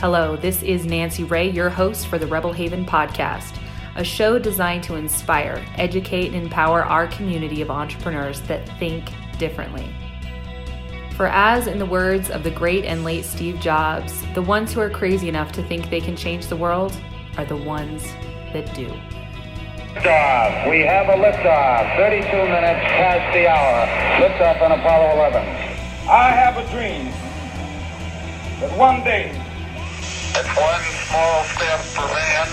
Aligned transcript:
Hello, 0.00 0.36
this 0.36 0.60
is 0.64 0.84
Nancy 0.84 1.22
Ray, 1.22 1.48
your 1.48 1.70
host 1.70 2.08
for 2.08 2.18
the 2.18 2.26
Rebel 2.26 2.52
Haven 2.52 2.84
podcast, 2.84 3.56
a 3.94 4.02
show 4.02 4.40
designed 4.40 4.82
to 4.84 4.96
inspire, 4.96 5.64
educate, 5.76 6.34
and 6.34 6.42
empower 6.42 6.84
our 6.84 7.06
community 7.06 7.62
of 7.62 7.70
entrepreneurs 7.70 8.40
that 8.42 8.68
think 8.80 9.12
differently. 9.38 9.94
For 11.16 11.28
as 11.28 11.68
in 11.68 11.78
the 11.78 11.86
words 11.86 12.28
of 12.28 12.42
the 12.42 12.50
great 12.50 12.84
and 12.84 13.04
late 13.04 13.24
Steve 13.24 13.60
Jobs, 13.60 14.20
the 14.34 14.42
ones 14.42 14.72
who 14.72 14.80
are 14.80 14.90
crazy 14.90 15.28
enough 15.28 15.52
to 15.52 15.62
think 15.62 15.88
they 15.88 16.00
can 16.00 16.16
change 16.16 16.48
the 16.48 16.56
world 16.56 16.92
are 17.38 17.44
the 17.44 17.56
ones 17.56 18.02
that 18.52 18.74
do. 18.74 18.88
Liftoff. 19.94 20.68
We 20.68 20.80
have 20.80 21.06
a 21.06 21.16
liftoff. 21.22 21.96
32 21.96 22.26
minutes 22.26 22.84
past 22.90 23.32
the 23.32 23.48
hour. 23.48 23.86
Liftoff 24.20 24.60
on 24.60 24.72
Apollo 24.72 25.12
11. 25.12 25.40
I 26.10 26.30
have 26.30 26.56
a 26.56 26.68
dream 26.72 27.12
that 28.60 28.76
one 28.76 29.04
day 29.04 29.43
It's 30.36 30.48
one 30.56 30.82
small 31.06 31.44
step 31.44 31.78
for 31.78 32.08
man, 32.12 32.48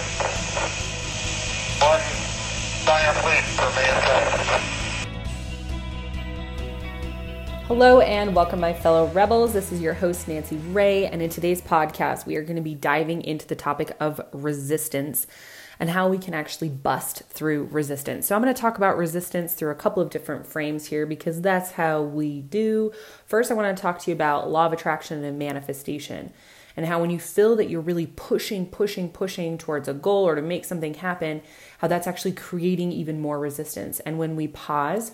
one 1.79 1.99
giant 2.85 3.25
leap 3.25 3.43
for 3.57 3.69
mankind. 3.75 4.61
Hello 7.65 8.01
and 8.01 8.35
welcome, 8.35 8.59
my 8.59 8.71
fellow 8.71 9.07
rebels. 9.07 9.53
This 9.53 9.71
is 9.71 9.81
your 9.81 9.95
host, 9.95 10.27
Nancy 10.27 10.57
Ray, 10.57 11.07
and 11.07 11.23
in 11.23 11.31
today's 11.31 11.59
podcast, 11.59 12.27
we 12.27 12.35
are 12.35 12.43
going 12.43 12.55
to 12.55 12.61
be 12.61 12.75
diving 12.75 13.23
into 13.23 13.47
the 13.47 13.55
topic 13.55 13.95
of 13.99 14.21
resistance 14.31 15.25
and 15.79 15.89
how 15.89 16.07
we 16.07 16.19
can 16.19 16.35
actually 16.35 16.69
bust 16.69 17.23
through 17.29 17.63
resistance. 17.71 18.27
So, 18.27 18.35
I'm 18.35 18.43
going 18.43 18.53
to 18.53 18.61
talk 18.61 18.77
about 18.77 18.95
resistance 18.95 19.55
through 19.55 19.71
a 19.71 19.75
couple 19.75 20.03
of 20.03 20.11
different 20.11 20.45
frames 20.45 20.85
here 20.85 21.07
because 21.07 21.41
that's 21.41 21.71
how 21.71 22.03
we 22.03 22.41
do. 22.41 22.91
First, 23.25 23.49
I 23.49 23.55
want 23.55 23.75
to 23.75 23.81
talk 23.81 23.97
to 24.01 24.11
you 24.11 24.15
about 24.15 24.51
law 24.51 24.67
of 24.67 24.73
attraction 24.73 25.23
and 25.23 25.39
manifestation 25.39 26.31
and 26.75 26.85
how 26.85 27.01
when 27.01 27.09
you 27.09 27.19
feel 27.19 27.55
that 27.55 27.69
you're 27.69 27.81
really 27.81 28.07
pushing, 28.07 28.65
pushing, 28.65 29.09
pushing 29.09 29.57
towards 29.57 29.87
a 29.87 29.93
goal 29.93 30.27
or 30.27 30.35
to 30.35 30.41
make 30.41 30.65
something 30.65 30.93
happen, 30.95 31.41
how 31.79 31.87
that's 31.87 32.07
actually 32.07 32.33
creating 32.33 32.91
even 32.91 33.19
more 33.19 33.39
resistance. 33.39 33.99
And 34.01 34.17
when 34.17 34.35
we 34.35 34.47
pause, 34.47 35.13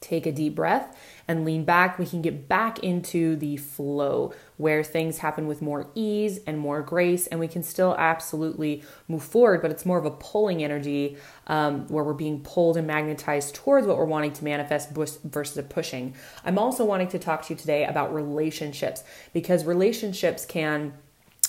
take 0.00 0.26
a 0.26 0.32
deep 0.32 0.54
breath 0.54 0.96
and 1.28 1.44
lean 1.44 1.64
back, 1.64 1.98
we 1.98 2.06
can 2.06 2.22
get 2.22 2.48
back 2.48 2.78
into 2.80 3.36
the 3.36 3.56
flow 3.56 4.32
where 4.56 4.82
things 4.84 5.18
happen 5.18 5.46
with 5.46 5.60
more 5.60 5.88
ease 5.94 6.38
and 6.46 6.58
more 6.58 6.82
grace, 6.82 7.26
and 7.26 7.40
we 7.40 7.48
can 7.48 7.62
still 7.62 7.94
absolutely 7.98 8.82
move 9.08 9.22
forward, 9.22 9.60
but 9.60 9.70
it's 9.70 9.84
more 9.84 9.98
of 9.98 10.04
a 10.04 10.10
pulling 10.10 10.62
energy 10.62 11.16
um, 11.48 11.86
where 11.88 12.04
we're 12.04 12.12
being 12.12 12.40
pulled 12.40 12.76
and 12.76 12.86
magnetized 12.86 13.54
towards 13.54 13.86
what 13.86 13.98
we're 13.98 14.04
wanting 14.04 14.32
to 14.32 14.44
manifest 14.44 14.90
versus 14.90 15.58
a 15.58 15.62
pushing. 15.62 16.14
I'm 16.44 16.58
also 16.58 16.84
wanting 16.84 17.08
to 17.08 17.18
talk 17.18 17.42
to 17.46 17.54
you 17.54 17.58
today 17.58 17.84
about 17.84 18.14
relationships 18.14 19.02
because 19.32 19.64
relationships 19.64 20.44
can 20.44 20.94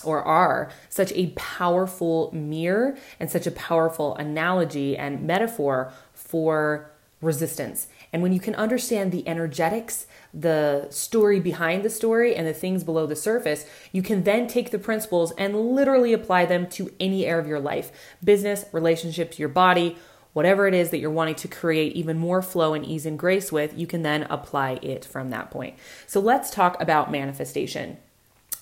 or 0.03 0.21
are 0.21 0.69
such 0.89 1.11
a 1.13 1.27
powerful 1.35 2.29
mirror 2.33 2.97
and 3.19 3.31
such 3.31 3.47
a 3.47 3.51
powerful 3.51 4.15
analogy 4.15 4.95
and 4.97 5.25
metaphor 5.25 5.91
for 6.13 6.91
resistance. 7.21 7.87
And 8.13 8.21
when 8.21 8.33
you 8.33 8.39
can 8.39 8.55
understand 8.55 9.11
the 9.11 9.27
energetics, 9.27 10.07
the 10.33 10.87
story 10.89 11.39
behind 11.39 11.83
the 11.83 11.89
story, 11.89 12.35
and 12.35 12.47
the 12.47 12.53
things 12.53 12.83
below 12.83 13.05
the 13.05 13.15
surface, 13.15 13.65
you 13.91 14.01
can 14.01 14.23
then 14.23 14.47
take 14.47 14.71
the 14.71 14.79
principles 14.79 15.31
and 15.37 15.55
literally 15.55 16.13
apply 16.13 16.45
them 16.45 16.67
to 16.71 16.91
any 16.99 17.25
area 17.25 17.41
of 17.41 17.47
your 17.47 17.59
life 17.59 17.91
business, 18.23 18.65
relationships, 18.71 19.39
your 19.39 19.49
body, 19.49 19.97
whatever 20.33 20.67
it 20.67 20.73
is 20.73 20.91
that 20.91 20.99
you're 20.99 21.09
wanting 21.09 21.35
to 21.35 21.47
create 21.47 21.93
even 21.93 22.17
more 22.17 22.41
flow 22.41 22.73
and 22.73 22.85
ease 22.85 23.05
and 23.05 23.17
grace 23.17 23.51
with, 23.51 23.77
you 23.77 23.87
can 23.87 24.03
then 24.03 24.23
apply 24.29 24.73
it 24.83 25.03
from 25.03 25.31
that 25.31 25.49
point. 25.49 25.75
So 26.05 26.19
let's 26.19 26.51
talk 26.51 26.79
about 26.79 27.11
manifestation. 27.11 27.97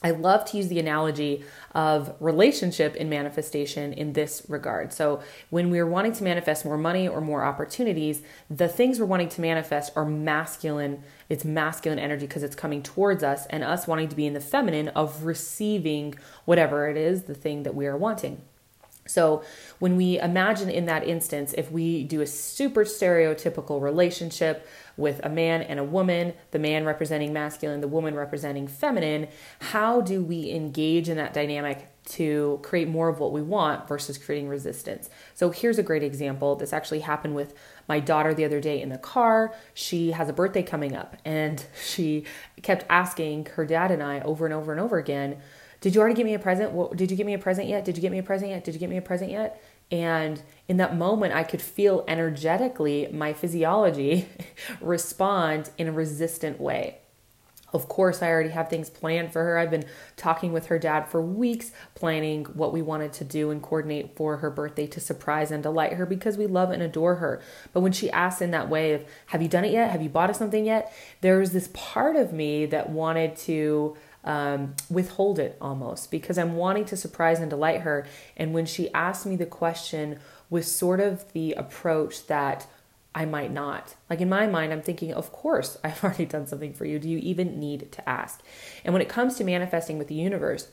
I 0.03 0.11
love 0.11 0.45
to 0.45 0.57
use 0.57 0.67
the 0.67 0.79
analogy 0.79 1.43
of 1.73 2.15
relationship 2.19 2.95
in 2.95 3.09
manifestation 3.09 3.91
in 3.93 4.13
this 4.13 4.43
regard. 4.47 4.93
So, 4.93 5.21
when 5.49 5.69
we're 5.71 5.87
wanting 5.87 6.13
to 6.13 6.23
manifest 6.23 6.65
more 6.65 6.77
money 6.77 7.07
or 7.07 7.21
more 7.21 7.43
opportunities, 7.43 8.21
the 8.49 8.67
things 8.67 8.99
we're 8.99 9.05
wanting 9.05 9.29
to 9.29 9.41
manifest 9.41 9.93
are 9.95 10.05
masculine. 10.05 11.03
It's 11.27 11.43
masculine 11.43 11.99
energy 11.99 12.27
because 12.27 12.43
it's 12.43 12.55
coming 12.55 12.83
towards 12.83 13.23
us, 13.23 13.45
and 13.47 13.63
us 13.63 13.87
wanting 13.87 14.09
to 14.09 14.15
be 14.15 14.27
in 14.27 14.33
the 14.33 14.39
feminine 14.39 14.89
of 14.89 15.23
receiving 15.23 16.15
whatever 16.45 16.87
it 16.87 16.97
is, 16.97 17.23
the 17.23 17.33
thing 17.33 17.63
that 17.63 17.73
we 17.73 17.87
are 17.87 17.97
wanting. 17.97 18.41
So, 19.07 19.43
when 19.77 19.97
we 19.97 20.19
imagine 20.19 20.69
in 20.69 20.85
that 20.85 21.07
instance, 21.07 21.53
if 21.55 21.71
we 21.71 22.03
do 22.03 22.21
a 22.21 22.27
super 22.27 22.83
stereotypical 22.83 23.79
relationship 23.79 24.67
with 24.97 25.23
a 25.23 25.29
man 25.29 25.61
and 25.61 25.79
a 25.79 25.83
woman, 25.83 26.33
the 26.49 26.57
man 26.57 26.85
representing 26.85 27.31
masculine, 27.31 27.81
the 27.81 27.87
woman 27.87 28.15
representing 28.15 28.67
feminine, 28.67 29.27
how 29.59 30.01
do 30.01 30.23
we 30.23 30.49
engage 30.49 31.07
in 31.07 31.17
that 31.17 31.33
dynamic 31.33 31.87
to 32.05 32.59
create 32.63 32.87
more 32.87 33.07
of 33.07 33.19
what 33.19 33.31
we 33.31 33.43
want 33.43 33.87
versus 33.87 34.17
creating 34.17 34.47
resistance? 34.49 35.07
So, 35.35 35.51
here's 35.51 35.77
a 35.77 35.83
great 35.83 36.01
example. 36.01 36.55
This 36.55 36.73
actually 36.73 37.01
happened 37.01 37.35
with 37.35 37.53
my 37.87 37.99
daughter 37.99 38.33
the 38.33 38.45
other 38.45 38.59
day 38.59 38.81
in 38.81 38.89
the 38.89 38.97
car. 38.97 39.53
She 39.75 40.11
has 40.11 40.29
a 40.29 40.33
birthday 40.33 40.63
coming 40.63 40.95
up, 40.95 41.15
and 41.23 41.63
she 41.85 42.25
kept 42.63 42.85
asking 42.89 43.49
her 43.53 43.67
dad 43.67 43.91
and 43.91 44.01
I 44.01 44.21
over 44.21 44.45
and 44.45 44.53
over 44.53 44.71
and 44.71 44.81
over 44.81 44.97
again 44.97 45.37
did 45.85 45.93
you 45.93 46.01
already 46.01 46.15
give 46.15 46.25
me 46.25 46.33
a 46.33 46.39
present? 46.39 46.71
Well, 46.71 46.87
did 46.95 47.11
you 47.11 47.15
give 47.15 47.27
me 47.27 47.35
a 47.35 47.37
present 47.37 47.67
yet? 47.67 47.85
Did 47.85 47.95
you 47.95 48.01
get 48.01 48.11
me 48.11 48.17
a 48.17 48.23
present 48.23 48.49
yet? 48.49 48.63
Did 48.63 48.73
you 48.73 48.79
get 48.79 48.89
me 48.89 48.97
a 48.97 49.03
present 49.03 49.29
yet? 49.29 49.61
And 49.91 50.41
in 50.67 50.77
that 50.77 50.97
moment, 50.97 51.35
I 51.35 51.43
could 51.43 51.61
feel 51.61 52.03
energetically 52.07 53.07
my 53.13 53.33
physiology 53.33 54.27
respond 54.81 55.69
in 55.77 55.87
a 55.87 55.91
resistant 55.91 56.59
way. 56.59 56.97
Of 57.71 57.87
course, 57.87 58.23
I 58.23 58.29
already 58.29 58.49
have 58.49 58.69
things 58.69 58.89
planned 58.89 59.31
for 59.31 59.43
her. 59.43 59.59
I've 59.59 59.69
been 59.69 59.85
talking 60.17 60.53
with 60.53 60.67
her 60.67 60.79
dad 60.79 61.07
for 61.07 61.21
weeks, 61.21 61.71
planning 61.93 62.45
what 62.45 62.73
we 62.73 62.81
wanted 62.81 63.13
to 63.13 63.23
do 63.23 63.51
and 63.51 63.61
coordinate 63.61 64.15
for 64.15 64.37
her 64.37 64.49
birthday 64.49 64.87
to 64.87 64.99
surprise 64.99 65.51
and 65.51 65.61
delight 65.61 65.93
her 65.93 66.07
because 66.07 66.35
we 66.35 66.47
love 66.47 66.71
and 66.71 66.81
adore 66.81 67.15
her. 67.15 67.43
But 67.73 67.81
when 67.81 67.91
she 67.91 68.09
asked 68.09 68.41
in 68.41 68.49
that 68.51 68.69
way 68.69 68.93
of, 68.93 69.05
Have 69.27 69.43
you 69.43 69.49
done 69.49 69.65
it 69.65 69.71
yet? 69.71 69.91
Have 69.91 70.01
you 70.01 70.09
bought 70.09 70.31
us 70.31 70.39
something 70.39 70.65
yet? 70.65 70.91
There 71.21 71.37
was 71.37 71.51
this 71.51 71.69
part 71.73 72.15
of 72.15 72.33
me 72.33 72.65
that 72.65 72.89
wanted 72.89 73.35
to 73.37 73.97
um, 74.25 74.75
withhold 74.89 75.39
it 75.39 75.57
almost 75.61 76.11
because 76.11 76.37
I'm 76.37 76.55
wanting 76.55 76.85
to 76.85 76.97
surprise 76.97 77.39
and 77.39 77.49
delight 77.49 77.81
her. 77.81 78.05
And 78.35 78.53
when 78.53 78.65
she 78.65 78.91
asked 78.93 79.25
me 79.25 79.35
the 79.35 79.45
question 79.45 80.19
with 80.49 80.67
sort 80.67 80.99
of 80.99 81.31
the 81.33 81.53
approach 81.53 82.27
that 82.27 82.67
I 83.13 83.23
might 83.23 83.51
not. 83.51 83.95
Like 84.09 84.19
in 84.19 84.27
my 84.27 84.45
mind, 84.45 84.73
I'm 84.73 84.81
thinking, 84.81 85.13
of 85.13 85.31
course, 85.31 85.77
I've 85.83 86.03
already 86.03 86.25
done 86.25 86.47
something 86.47 86.73
for 86.73 86.85
you. 86.85 86.99
Do 86.99 87.07
you 87.07 87.19
even 87.19 87.59
need 87.59 87.91
to 87.93 88.07
ask? 88.07 88.43
And 88.83 88.93
when 88.93 89.01
it 89.01 89.09
comes 89.09 89.35
to 89.35 89.43
manifesting 89.43 89.97
with 89.97 90.09
the 90.09 90.15
universe, 90.15 90.67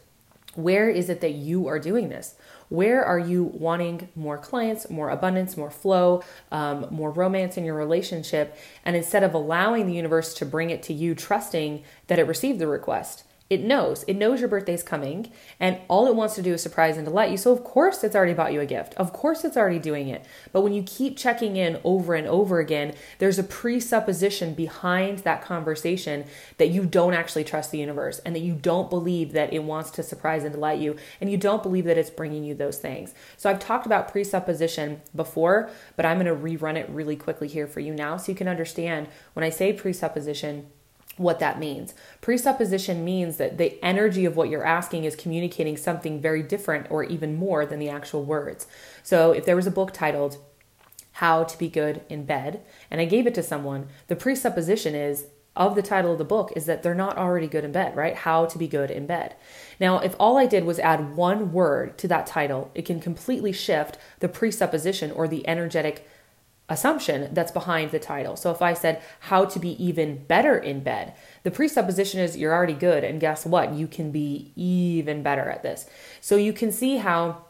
where 0.55 0.91
is 0.91 1.09
it 1.09 1.23
that 1.23 1.33
you 1.33 1.67
are 1.69 1.79
doing 1.79 2.11
this? 2.11 2.35
Where 2.69 3.03
are 3.05 3.19
you 3.19 3.45
wanting 3.45 4.09
more 4.15 4.37
clients, 4.37 4.91
more 4.91 5.09
abundance, 5.09 5.57
more 5.57 5.71
flow, 5.71 6.23
um, 6.51 6.89
more 6.91 7.11
romance 7.11 7.57
in 7.57 7.65
your 7.65 7.75
relationship? 7.75 8.59
And 8.85 8.95
instead 8.95 9.23
of 9.23 9.33
allowing 9.33 9.87
the 9.87 9.95
universe 9.95 10.35
to 10.35 10.47
bring 10.47 10.69
it 10.71 10.83
to 10.85 10.93
you, 10.93 11.15
trusting 11.15 11.85
that 12.09 12.19
it 12.19 12.27
received 12.27 12.59
the 12.59 12.67
request, 12.67 13.25
it 13.53 13.63
knows. 13.63 14.03
It 14.09 14.17
knows 14.17 14.41
your 14.41 14.49
birthday's 14.49 14.83
coming, 14.83 15.31
and 15.61 15.79
all 15.87 16.07
it 16.07 16.17
wants 16.17 16.37
to 16.37 16.43
do 16.43 16.55
is 16.55 16.63
surprise 16.63 16.97
and 16.97 17.05
delight 17.05 17.31
you. 17.31 17.37
So, 17.37 17.53
of 17.53 17.63
course, 17.63 18.03
it's 18.03 18.17
already 18.17 18.33
bought 18.33 18.55
you 18.55 18.63
a 18.63 18.67
gift. 18.67 18.95
Of 18.95 19.13
course, 19.13 19.45
it's 19.45 19.59
already 19.59 19.79
doing 19.79 20.09
it. 20.09 20.25
But 20.53 20.63
when 20.63 20.73
you 20.73 20.83
keep 20.83 21.19
checking 21.19 21.57
in 21.57 21.79
over 21.85 22.15
and 22.15 22.27
over 22.27 22.61
again, 22.61 22.95
there's 23.19 23.39
a 23.39 23.45
presupposition 23.45 24.55
behind 24.55 25.19
that 25.19 25.43
conversation 25.43 26.25
that 26.57 26.71
you 26.71 26.87
don't 26.87 27.13
actually 27.13 27.45
trust 27.45 27.73
the 27.73 27.79
universe 27.79 28.21
and 28.21 28.35
that 28.35 28.41
you 28.41 28.55
don't 28.55 28.89
believe 28.89 29.33
that 29.33 29.53
it 29.53 29.65
wants 29.65 29.91
to 29.91 30.03
surprise 30.03 30.45
and 30.45 30.55
delight 30.55 30.81
you, 30.81 30.97
and 31.21 31.31
you 31.31 31.37
don't 31.37 31.63
believe 31.63 31.85
that 31.85 31.99
it's 31.99 32.09
bringing 32.09 32.45
you 32.45 32.55
those 32.55 32.79
things. 32.79 33.13
So, 33.37 33.51
I've 33.51 33.61
talked 33.61 33.85
about 33.85 34.11
presupposition 34.11 35.03
before, 35.15 35.69
but 35.97 36.07
I'm 36.07 36.19
going 36.19 36.27
to 36.27 36.43
rerun 36.43 36.79
it 36.79 36.89
really 36.89 37.17
quickly 37.17 37.49
here 37.49 37.67
for 37.67 37.81
you 37.81 37.93
now 37.93 38.17
so 38.17 38.33
you 38.33 38.37
can 38.37 38.49
understand 38.49 39.09
when 39.35 39.45
I 39.45 39.51
say 39.51 39.75
presupposition 39.75 40.69
what 41.17 41.39
that 41.41 41.59
means. 41.59 41.95
Presupposition 42.21 43.05
means 43.05 43.37
that 43.37 43.59
the 43.59 43.83
energy 43.85 44.25
of 44.25 44.37
what 44.37 44.49
you're 44.49 44.67
asking 44.67 45.05
is 45.05 45.15
communicating 45.15 45.77
something 45.77 46.21
very 46.21 46.43
different 46.43 46.87
or 46.91 47.05
even 47.05 47.37
more 47.37 47.67
than 47.67 47.79
the 47.79 47.89
actual 47.89 48.25
words. 48.25 48.67
So 49.03 49.33
if 49.33 49.45
there 49.45 49.57
was 49.57 49.67
a 49.67 49.71
book 49.71 49.93
titled 49.93 50.39
How 51.13 51.45
to 51.45 51.59
Be 51.59 51.69
Good 51.69 52.03
in 52.09 52.25
Bed 52.25 52.63
and 52.91 53.01
I 53.01 53.05
gave 53.05 53.27
it 53.27 53.35
to 53.35 53.43
someone, 53.43 53.89
the 54.09 54.17
presupposition 54.17 54.95
is 54.95 55.27
of 55.55 55.75
the 55.75 55.83
title 55.83 56.13
of 56.13 56.19
the 56.19 56.25
book 56.25 56.51
is 56.57 56.65
that 56.67 56.83
they're 56.83 56.95
not 56.95 57.19
already 57.19 57.47
good 57.47 57.65
in 57.65 57.73
bed, 57.73 57.95
right? 57.95 58.15
How 58.15 58.47
to 58.47 58.59
be 58.59 58.67
good 58.67 58.91
in 58.91 59.07
bed. 59.07 59.35
Now, 59.79 59.99
if 59.99 60.15
all 60.19 60.39
I 60.39 60.47
did 60.47 60.65
was 60.65 60.79
add 60.79 61.15
one 61.15 61.53
word 61.53 61.99
to 61.99 62.09
that 62.09 62.27
title, 62.27 62.71
it 62.75 62.87
can 62.87 63.01
completely 63.01 63.53
shift 63.53 63.99
the 64.21 64.31
presupposition 64.31 65.11
or 65.11 65.29
the 65.29 65.47
energetic 65.47 66.09
assumption 66.69 67.33
that's 67.33 67.53
behind 67.53 67.91
the 67.91 67.99
title. 67.99 68.37
So 68.37 68.51
if 68.51 68.63
I 68.63 68.73
said 68.73 69.03
how 69.21 69.45
to 69.45 69.59
be 69.59 69.83
even 69.83 70.25
better 70.25 70.57
in 70.57 70.81
bed, 70.81 71.15
the 71.43 71.51
presupposition 71.51 72.21
is 72.21 72.37
you're 72.37 72.55
already 72.55 72.75
good 72.75 73.05
and 73.05 73.21
guess 73.21 73.45
what? 73.45 73.73
You 73.73 73.87
can 73.87 74.11
be 74.11 74.53
even 74.57 75.23
better 75.23 75.51
at 75.51 75.63
this. 75.63 75.87
So 76.21 76.37
you 76.37 76.53
can 76.53 76.73
see 76.73 76.97
how 76.97 77.45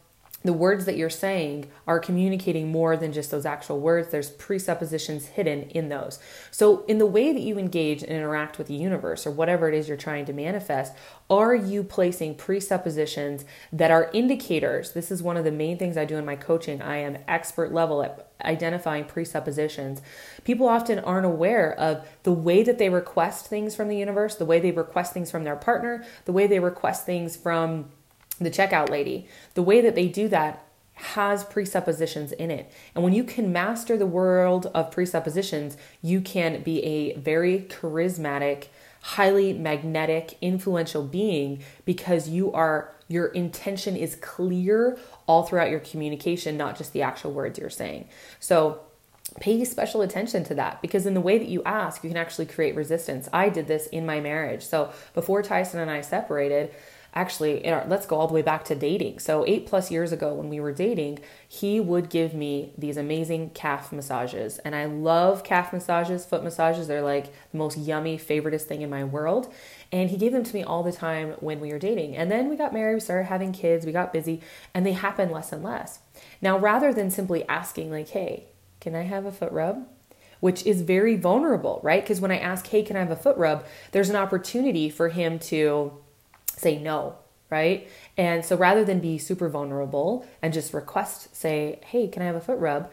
the 0.44 0.52
words 0.52 0.84
that 0.86 0.96
you're 0.96 1.10
saying 1.10 1.70
are 1.86 1.98
communicating 1.98 2.70
more 2.70 2.96
than 2.96 3.12
just 3.12 3.30
those 3.30 3.46
actual 3.46 3.80
words. 3.80 4.08
There's 4.08 4.30
presuppositions 4.30 5.26
hidden 5.26 5.62
in 5.70 5.88
those. 5.88 6.18
So, 6.50 6.84
in 6.86 6.98
the 6.98 7.06
way 7.06 7.32
that 7.32 7.42
you 7.42 7.58
engage 7.58 8.02
and 8.02 8.10
interact 8.10 8.58
with 8.58 8.66
the 8.66 8.74
universe 8.74 9.26
or 9.26 9.30
whatever 9.30 9.68
it 9.68 9.74
is 9.74 9.88
you're 9.88 9.96
trying 9.96 10.24
to 10.26 10.32
manifest, 10.32 10.94
are 11.30 11.54
you 11.54 11.82
placing 11.82 12.34
presuppositions 12.34 13.44
that 13.72 13.90
are 13.90 14.10
indicators? 14.12 14.92
This 14.92 15.10
is 15.10 15.22
one 15.22 15.36
of 15.36 15.44
the 15.44 15.52
main 15.52 15.78
things 15.78 15.96
I 15.96 16.04
do 16.04 16.16
in 16.16 16.24
my 16.24 16.36
coaching. 16.36 16.82
I 16.82 16.98
am 16.98 17.18
expert 17.28 17.72
level 17.72 18.02
at 18.02 18.32
identifying 18.44 19.04
presuppositions. 19.04 20.02
People 20.44 20.68
often 20.68 20.98
aren't 20.98 21.26
aware 21.26 21.72
of 21.78 22.06
the 22.24 22.32
way 22.32 22.62
that 22.62 22.78
they 22.78 22.88
request 22.88 23.46
things 23.46 23.74
from 23.74 23.88
the 23.88 23.96
universe, 23.96 24.34
the 24.34 24.44
way 24.44 24.60
they 24.60 24.72
request 24.72 25.12
things 25.12 25.30
from 25.30 25.44
their 25.44 25.56
partner, 25.56 26.04
the 26.24 26.32
way 26.32 26.46
they 26.46 26.58
request 26.58 27.06
things 27.06 27.36
from 27.36 27.90
the 28.38 28.50
checkout 28.50 28.90
lady, 28.90 29.26
the 29.54 29.62
way 29.62 29.80
that 29.80 29.94
they 29.94 30.08
do 30.08 30.28
that 30.28 30.64
has 30.94 31.44
presuppositions 31.44 32.32
in 32.32 32.50
it. 32.50 32.70
And 32.94 33.02
when 33.02 33.12
you 33.12 33.24
can 33.24 33.52
master 33.52 33.96
the 33.96 34.06
world 34.06 34.66
of 34.74 34.90
presuppositions, 34.90 35.76
you 36.00 36.20
can 36.20 36.62
be 36.62 36.82
a 36.84 37.14
very 37.16 37.60
charismatic, 37.60 38.66
highly 39.02 39.52
magnetic, 39.52 40.36
influential 40.40 41.02
being 41.02 41.62
because 41.84 42.28
you 42.28 42.52
are 42.52 42.92
your 43.08 43.26
intention 43.26 43.94
is 43.94 44.14
clear 44.16 44.98
all 45.26 45.42
throughout 45.42 45.70
your 45.70 45.80
communication, 45.80 46.56
not 46.56 46.78
just 46.78 46.94
the 46.94 47.02
actual 47.02 47.32
words 47.32 47.58
you're 47.58 47.68
saying. 47.68 48.08
So 48.40 48.80
pay 49.40 49.62
special 49.64 50.00
attention 50.00 50.44
to 50.44 50.54
that 50.54 50.80
because 50.80 51.04
in 51.04 51.12
the 51.12 51.20
way 51.20 51.36
that 51.36 51.48
you 51.48 51.62
ask, 51.64 52.02
you 52.02 52.08
can 52.08 52.16
actually 52.16 52.46
create 52.46 52.74
resistance. 52.74 53.28
I 53.32 53.50
did 53.50 53.66
this 53.66 53.86
in 53.88 54.06
my 54.06 54.20
marriage. 54.20 54.64
So 54.64 54.92
before 55.14 55.42
Tyson 55.42 55.80
and 55.80 55.90
I 55.90 56.00
separated, 56.00 56.72
actually 57.14 57.66
our, 57.68 57.84
let's 57.88 58.06
go 58.06 58.16
all 58.16 58.26
the 58.26 58.34
way 58.34 58.42
back 58.42 58.64
to 58.64 58.74
dating. 58.74 59.18
So 59.18 59.44
eight 59.46 59.66
plus 59.66 59.90
years 59.90 60.12
ago 60.12 60.34
when 60.34 60.48
we 60.48 60.60
were 60.60 60.72
dating 60.72 61.18
he 61.46 61.80
would 61.80 62.08
give 62.08 62.34
me 62.34 62.72
these 62.76 62.96
amazing 62.96 63.50
calf 63.50 63.92
massages. 63.92 64.58
And 64.60 64.74
i 64.74 64.84
love 64.86 65.44
calf 65.44 65.72
massages 65.72 66.24
foot 66.24 66.42
massages. 66.42 66.88
They're 66.88 67.02
like 67.02 67.26
the 67.52 67.58
most 67.58 67.76
yummy 67.76 68.18
favoriteest 68.18 68.62
thing 68.62 68.82
in 68.82 68.90
my 68.90 69.04
world. 69.04 69.52
And 69.90 70.10
he 70.10 70.16
gave 70.16 70.32
them 70.32 70.44
to 70.44 70.54
me 70.54 70.62
all 70.62 70.82
the 70.82 70.92
time 70.92 71.34
when 71.40 71.60
we 71.60 71.72
were 71.72 71.78
dating. 71.78 72.16
And 72.16 72.30
then 72.30 72.48
we 72.48 72.56
got 72.56 72.72
married 72.72 72.94
we 72.94 73.00
started 73.00 73.24
having 73.24 73.52
kids 73.52 73.86
we 73.86 73.92
got 73.92 74.12
busy 74.12 74.40
and 74.74 74.86
they 74.86 74.92
happened 74.92 75.32
less 75.32 75.52
and 75.52 75.62
less. 75.62 76.00
Now 76.40 76.58
rather 76.58 76.92
than 76.92 77.10
simply 77.10 77.46
asking 77.48 77.90
like 77.90 78.08
hey 78.08 78.46
can 78.80 78.96
i 78.96 79.02
have 79.02 79.26
a 79.26 79.32
foot 79.32 79.52
rub? 79.52 79.86
which 80.42 80.66
is 80.66 80.82
very 80.82 81.14
vulnerable, 81.14 81.78
right? 81.84 82.02
Because 82.02 82.20
when 82.20 82.32
I 82.32 82.38
ask, 82.38 82.66
hey, 82.66 82.82
can 82.82 82.96
I 82.96 82.98
have 82.98 83.12
a 83.12 83.16
foot 83.16 83.36
rub? 83.36 83.64
There's 83.92 84.10
an 84.10 84.16
opportunity 84.16 84.90
for 84.90 85.08
him 85.08 85.38
to 85.38 86.01
say 86.62 86.78
no, 86.78 87.16
right? 87.50 87.88
And 88.16 88.44
so 88.44 88.56
rather 88.56 88.84
than 88.84 89.00
be 89.00 89.18
super 89.18 89.48
vulnerable 89.48 90.26
and 90.40 90.52
just 90.52 90.72
request, 90.72 91.34
say, 91.34 91.80
hey, 91.86 92.08
can 92.08 92.22
I 92.22 92.26
have 92.26 92.36
a 92.36 92.40
foot 92.40 92.58
rub? 92.58 92.90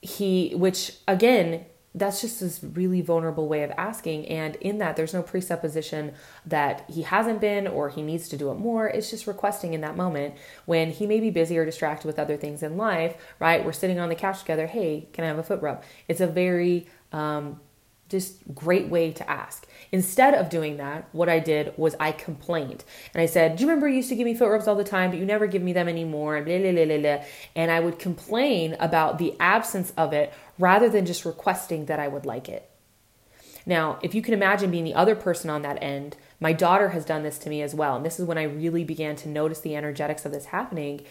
He, 0.00 0.52
which 0.54 0.96
again, 1.06 1.64
that's 1.94 2.22
just 2.22 2.40
this 2.40 2.64
really 2.64 3.02
vulnerable 3.02 3.48
way 3.48 3.62
of 3.62 3.70
asking. 3.76 4.26
And 4.26 4.56
in 4.56 4.78
that, 4.78 4.96
there's 4.96 5.12
no 5.12 5.22
presupposition 5.22 6.14
that 6.46 6.84
he 6.88 7.02
hasn't 7.02 7.40
been 7.40 7.66
or 7.66 7.90
he 7.90 8.02
needs 8.02 8.28
to 8.30 8.36
do 8.36 8.50
it 8.50 8.54
more. 8.54 8.88
It's 8.88 9.10
just 9.10 9.26
requesting 9.26 9.74
in 9.74 9.82
that 9.82 9.96
moment 9.96 10.34
when 10.64 10.90
he 10.90 11.06
may 11.06 11.20
be 11.20 11.30
busy 11.30 11.58
or 11.58 11.66
distracted 11.66 12.06
with 12.06 12.18
other 12.18 12.36
things 12.36 12.62
in 12.62 12.78
life, 12.78 13.16
right? 13.38 13.64
We're 13.64 13.72
sitting 13.72 13.98
on 13.98 14.08
the 14.08 14.14
couch 14.14 14.40
together. 14.40 14.66
Hey, 14.66 15.08
can 15.12 15.24
I 15.24 15.28
have 15.28 15.38
a 15.38 15.42
foot 15.42 15.60
rub? 15.60 15.82
It's 16.08 16.22
a 16.22 16.26
very, 16.26 16.86
um, 17.12 17.60
just 18.12 18.36
great 18.54 18.88
way 18.88 19.10
to 19.10 19.28
ask. 19.28 19.66
Instead 19.90 20.34
of 20.34 20.48
doing 20.48 20.76
that, 20.76 21.08
what 21.10 21.28
I 21.28 21.40
did 21.40 21.76
was 21.76 21.96
I 21.98 22.12
complained. 22.12 22.84
And 23.12 23.20
I 23.20 23.26
said, 23.26 23.56
Do 23.56 23.62
you 23.62 23.68
remember 23.68 23.88
you 23.88 23.96
used 23.96 24.10
to 24.10 24.14
give 24.14 24.24
me 24.24 24.34
foot 24.34 24.50
rubs 24.50 24.68
all 24.68 24.76
the 24.76 24.84
time, 24.84 25.10
but 25.10 25.18
you 25.18 25.26
never 25.26 25.46
give 25.48 25.62
me 25.62 25.72
them 25.72 25.88
anymore? 25.88 26.36
And, 26.36 26.46
blah, 26.46 26.58
blah, 26.58 26.84
blah, 26.84 26.98
blah. 26.98 27.24
and 27.56 27.70
I 27.70 27.80
would 27.80 27.98
complain 27.98 28.76
about 28.78 29.18
the 29.18 29.34
absence 29.40 29.92
of 29.96 30.12
it 30.12 30.32
rather 30.58 30.88
than 30.88 31.04
just 31.04 31.24
requesting 31.24 31.86
that 31.86 31.98
I 31.98 32.06
would 32.06 32.24
like 32.24 32.48
it. 32.48 32.68
Now, 33.64 33.98
if 34.02 34.14
you 34.14 34.22
can 34.22 34.34
imagine 34.34 34.70
being 34.70 34.84
the 34.84 34.94
other 34.94 35.14
person 35.14 35.50
on 35.50 35.62
that 35.62 35.82
end, 35.82 36.16
my 36.40 36.52
daughter 36.52 36.90
has 36.90 37.04
done 37.04 37.22
this 37.22 37.38
to 37.38 37.50
me 37.50 37.62
as 37.62 37.74
well. 37.74 37.96
And 37.96 38.04
this 38.04 38.18
is 38.18 38.26
when 38.26 38.38
I 38.38 38.44
really 38.44 38.84
began 38.84 39.16
to 39.16 39.28
notice 39.28 39.60
the 39.60 39.76
energetics 39.76 40.24
of 40.24 40.32
this 40.32 40.46
happening 40.46 41.02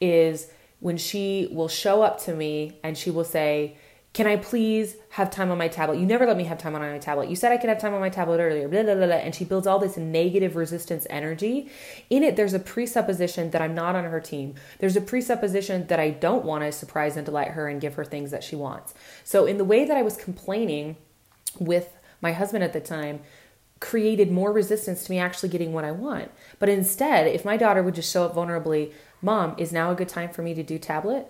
is 0.00 0.48
when 0.80 0.96
she 0.96 1.48
will 1.52 1.68
show 1.68 2.02
up 2.02 2.20
to 2.22 2.34
me 2.34 2.78
and 2.82 2.98
she 2.98 3.10
will 3.10 3.24
say, 3.24 3.76
can 4.12 4.26
I 4.26 4.36
please 4.36 4.96
have 5.10 5.30
time 5.30 5.52
on 5.52 5.58
my 5.58 5.68
tablet? 5.68 6.00
You 6.00 6.06
never 6.06 6.26
let 6.26 6.36
me 6.36 6.42
have 6.44 6.58
time 6.58 6.74
on 6.74 6.80
my 6.80 6.98
tablet. 6.98 7.28
You 7.28 7.36
said 7.36 7.52
I 7.52 7.58
could 7.58 7.68
have 7.68 7.80
time 7.80 7.94
on 7.94 8.00
my 8.00 8.08
tablet 8.08 8.40
earlier. 8.40 8.66
Blah, 8.66 8.82
blah, 8.82 8.96
blah, 8.96 9.06
blah. 9.06 9.14
And 9.16 9.32
she 9.32 9.44
builds 9.44 9.68
all 9.68 9.78
this 9.78 9.96
negative 9.96 10.56
resistance 10.56 11.06
energy. 11.08 11.70
In 12.10 12.24
it, 12.24 12.34
there's 12.34 12.52
a 12.52 12.58
presupposition 12.58 13.50
that 13.52 13.62
I'm 13.62 13.74
not 13.74 13.94
on 13.94 14.04
her 14.04 14.18
team. 14.18 14.56
There's 14.80 14.96
a 14.96 15.00
presupposition 15.00 15.86
that 15.86 16.00
I 16.00 16.10
don't 16.10 16.44
want 16.44 16.64
to 16.64 16.72
surprise 16.72 17.16
and 17.16 17.24
delight 17.24 17.52
her 17.52 17.68
and 17.68 17.80
give 17.80 17.94
her 17.94 18.04
things 18.04 18.32
that 18.32 18.42
she 18.42 18.56
wants. 18.56 18.94
So, 19.22 19.46
in 19.46 19.58
the 19.58 19.64
way 19.64 19.84
that 19.84 19.96
I 19.96 20.02
was 20.02 20.16
complaining 20.16 20.96
with 21.60 21.94
my 22.20 22.32
husband 22.32 22.64
at 22.64 22.72
the 22.72 22.80
time, 22.80 23.20
created 23.78 24.30
more 24.30 24.52
resistance 24.52 25.04
to 25.04 25.12
me 25.12 25.18
actually 25.20 25.48
getting 25.50 25.72
what 25.72 25.84
I 25.84 25.92
want. 25.92 26.32
But 26.58 26.68
instead, 26.68 27.28
if 27.28 27.44
my 27.44 27.56
daughter 27.56 27.82
would 27.82 27.94
just 27.94 28.12
show 28.12 28.24
up 28.24 28.34
vulnerably, 28.34 28.92
Mom, 29.22 29.54
is 29.56 29.72
now 29.72 29.92
a 29.92 29.94
good 29.94 30.08
time 30.08 30.30
for 30.30 30.42
me 30.42 30.52
to 30.54 30.64
do 30.64 30.78
tablet? 30.78 31.28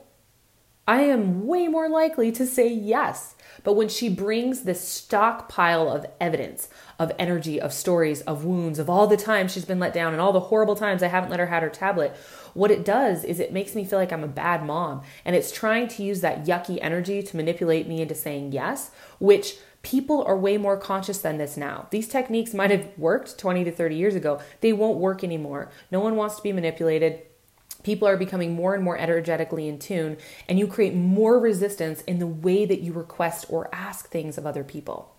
I 0.86 1.02
am 1.02 1.46
way 1.46 1.68
more 1.68 1.88
likely 1.88 2.32
to 2.32 2.46
say 2.46 2.68
yes. 2.68 3.36
But 3.62 3.74
when 3.74 3.88
she 3.88 4.08
brings 4.08 4.62
this 4.62 4.80
stockpile 4.80 5.88
of 5.88 6.06
evidence, 6.20 6.68
of 6.98 7.12
energy, 7.18 7.60
of 7.60 7.72
stories, 7.72 8.22
of 8.22 8.44
wounds, 8.44 8.78
of 8.78 8.88
all 8.88 9.06
the 9.06 9.16
times 9.16 9.52
she's 9.52 9.64
been 9.64 9.78
let 9.78 9.92
down 9.92 10.12
and 10.12 10.20
all 10.20 10.32
the 10.32 10.40
horrible 10.40 10.76
times 10.76 11.02
I 11.02 11.08
haven't 11.08 11.30
let 11.30 11.40
her 11.40 11.46
have 11.46 11.62
her 11.62 11.68
tablet, 11.68 12.16
what 12.54 12.70
it 12.70 12.84
does 12.84 13.24
is 13.24 13.38
it 13.38 13.52
makes 13.52 13.74
me 13.74 13.84
feel 13.84 13.98
like 13.98 14.12
I'm 14.12 14.24
a 14.24 14.28
bad 14.28 14.64
mom. 14.64 15.02
And 15.24 15.36
it's 15.36 15.52
trying 15.52 15.88
to 15.88 16.02
use 16.02 16.22
that 16.22 16.44
yucky 16.44 16.78
energy 16.80 17.22
to 17.22 17.36
manipulate 17.36 17.86
me 17.86 18.00
into 18.00 18.14
saying 18.14 18.52
yes, 18.52 18.90
which 19.18 19.56
people 19.82 20.22
are 20.24 20.36
way 20.36 20.56
more 20.58 20.76
conscious 20.76 21.18
than 21.18 21.38
this 21.38 21.56
now. 21.56 21.86
These 21.90 22.08
techniques 22.08 22.54
might 22.54 22.70
have 22.70 22.88
worked 22.98 23.38
20 23.38 23.64
to 23.64 23.72
30 23.72 23.94
years 23.94 24.14
ago. 24.14 24.40
They 24.60 24.72
won't 24.72 24.98
work 24.98 25.24
anymore. 25.24 25.70
No 25.90 26.00
one 26.00 26.16
wants 26.16 26.36
to 26.36 26.42
be 26.42 26.52
manipulated 26.52 27.22
people 27.82 28.06
are 28.06 28.16
becoming 28.16 28.54
more 28.54 28.74
and 28.74 28.84
more 28.84 28.98
energetically 28.98 29.68
in 29.68 29.78
tune, 29.78 30.16
and 30.48 30.58
you 30.58 30.66
create 30.66 30.94
more 30.94 31.38
resistance 31.38 32.02
in 32.02 32.18
the 32.18 32.26
way 32.26 32.64
that 32.66 32.80
you 32.80 32.92
request 32.92 33.46
or 33.48 33.68
ask 33.72 34.10
things 34.10 34.38
of 34.38 34.46
other 34.46 34.64
people. 34.64 35.14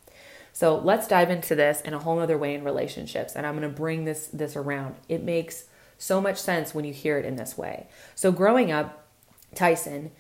So 0.53 0.77
let's 0.77 1.07
dive 1.07 1.29
into 1.29 1.55
this 1.55 1.81
in 1.81 1.93
a 1.93 1.99
whole 1.99 2.19
other 2.19 2.37
way 2.37 2.53
in 2.53 2.63
relationships, 2.63 3.35
and 3.35 3.45
I'm 3.47 3.57
going 3.57 3.69
to 3.69 3.75
bring 3.75 4.05
this 4.05 4.27
this 4.27 4.55
around. 4.55 4.95
It 5.07 5.23
makes 5.23 5.65
so 5.97 6.19
much 6.19 6.37
sense 6.37 6.73
when 6.73 6.85
you 6.85 6.93
hear 6.93 7.17
it 7.17 7.25
in 7.25 7.35
this 7.35 7.57
way. 7.57 7.87
So 8.15 8.31
growing 8.31 8.71
up, 8.71 9.07
Tyson 9.55 10.11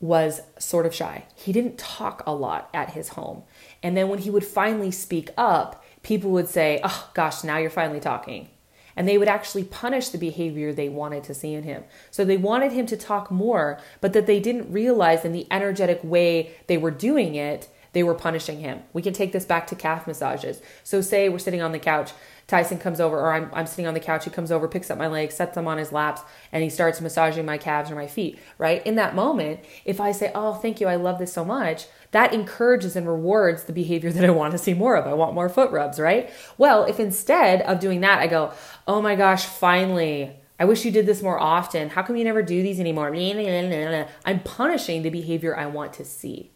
was 0.00 0.40
sort 0.58 0.84
of 0.84 0.94
shy. 0.94 1.26
He 1.34 1.52
didn't 1.52 1.78
talk 1.78 2.24
a 2.26 2.34
lot 2.34 2.68
at 2.74 2.90
his 2.90 3.10
home. 3.10 3.44
And 3.82 3.96
then 3.96 4.08
when 4.08 4.18
he 4.18 4.30
would 4.30 4.44
finally 4.44 4.90
speak 4.90 5.30
up, 5.36 5.84
people 6.02 6.30
would 6.30 6.48
say, 6.48 6.80
"Oh 6.82 7.10
gosh, 7.14 7.44
now 7.44 7.58
you're 7.58 7.70
finally 7.70 8.00
talking." 8.00 8.48
And 8.96 9.08
they 9.08 9.18
would 9.18 9.28
actually 9.28 9.64
punish 9.64 10.08
the 10.08 10.18
behavior 10.18 10.72
they 10.72 10.88
wanted 10.88 11.24
to 11.24 11.34
see 11.34 11.54
in 11.54 11.64
him. 11.64 11.84
So 12.10 12.24
they 12.24 12.36
wanted 12.36 12.72
him 12.72 12.86
to 12.86 12.96
talk 12.96 13.30
more, 13.30 13.80
but 14.00 14.12
that 14.12 14.26
they 14.26 14.40
didn't 14.40 14.72
realize 14.72 15.24
in 15.24 15.32
the 15.32 15.46
energetic 15.50 16.00
way 16.02 16.54
they 16.66 16.76
were 16.76 16.90
doing 16.90 17.34
it, 17.34 17.68
they 17.92 18.02
were 18.02 18.14
punishing 18.14 18.60
him. 18.60 18.82
We 18.92 19.02
can 19.02 19.12
take 19.12 19.32
this 19.32 19.44
back 19.44 19.66
to 19.68 19.74
calf 19.74 20.06
massages. 20.06 20.62
So, 20.82 21.00
say 21.00 21.28
we're 21.28 21.38
sitting 21.38 21.62
on 21.62 21.72
the 21.72 21.78
couch, 21.78 22.12
Tyson 22.46 22.78
comes 22.78 23.00
over, 23.00 23.18
or 23.18 23.32
I'm, 23.32 23.50
I'm 23.52 23.66
sitting 23.66 23.86
on 23.86 23.94
the 23.94 24.00
couch, 24.00 24.24
he 24.24 24.30
comes 24.30 24.50
over, 24.50 24.66
picks 24.66 24.90
up 24.90 24.98
my 24.98 25.06
legs, 25.06 25.34
sets 25.34 25.54
them 25.54 25.68
on 25.68 25.78
his 25.78 25.92
laps, 25.92 26.22
and 26.50 26.62
he 26.62 26.70
starts 26.70 27.00
massaging 27.00 27.46
my 27.46 27.58
calves 27.58 27.90
or 27.90 27.94
my 27.94 28.06
feet, 28.06 28.38
right? 28.58 28.84
In 28.86 28.96
that 28.96 29.14
moment, 29.14 29.60
if 29.84 30.00
I 30.00 30.12
say, 30.12 30.32
Oh, 30.34 30.54
thank 30.54 30.80
you, 30.80 30.86
I 30.86 30.96
love 30.96 31.18
this 31.18 31.32
so 31.32 31.44
much, 31.44 31.86
that 32.12 32.32
encourages 32.32 32.94
and 32.94 33.06
rewards 33.06 33.64
the 33.64 33.72
behavior 33.72 34.12
that 34.12 34.24
I 34.24 34.30
want 34.30 34.52
to 34.52 34.58
see 34.58 34.74
more 34.74 34.96
of. 34.96 35.06
I 35.06 35.14
want 35.14 35.34
more 35.34 35.48
foot 35.48 35.70
rubs, 35.70 35.98
right? 35.98 36.30
Well, 36.56 36.84
if 36.84 37.00
instead 37.00 37.62
of 37.62 37.80
doing 37.80 38.00
that, 38.02 38.20
I 38.20 38.26
go, 38.26 38.52
oh 38.86 39.02
my 39.02 39.16
gosh, 39.16 39.44
finally, 39.44 40.36
I 40.60 40.64
wish 40.64 40.84
you 40.84 40.90
did 40.92 41.06
this 41.06 41.22
more 41.22 41.40
often. 41.40 41.90
How 41.90 42.02
come 42.02 42.16
you 42.16 42.24
never 42.24 42.42
do 42.42 42.62
these 42.62 42.78
anymore? 42.78 43.14
I'm 43.14 44.40
punishing 44.40 45.02
the 45.02 45.10
behavior 45.10 45.56
I 45.56 45.66
want 45.66 45.94
to 45.94 46.04
see. 46.04 46.52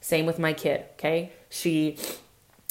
Same 0.00 0.26
with 0.26 0.38
my 0.38 0.52
kid, 0.52 0.84
okay? 0.94 1.32
She 1.48 1.96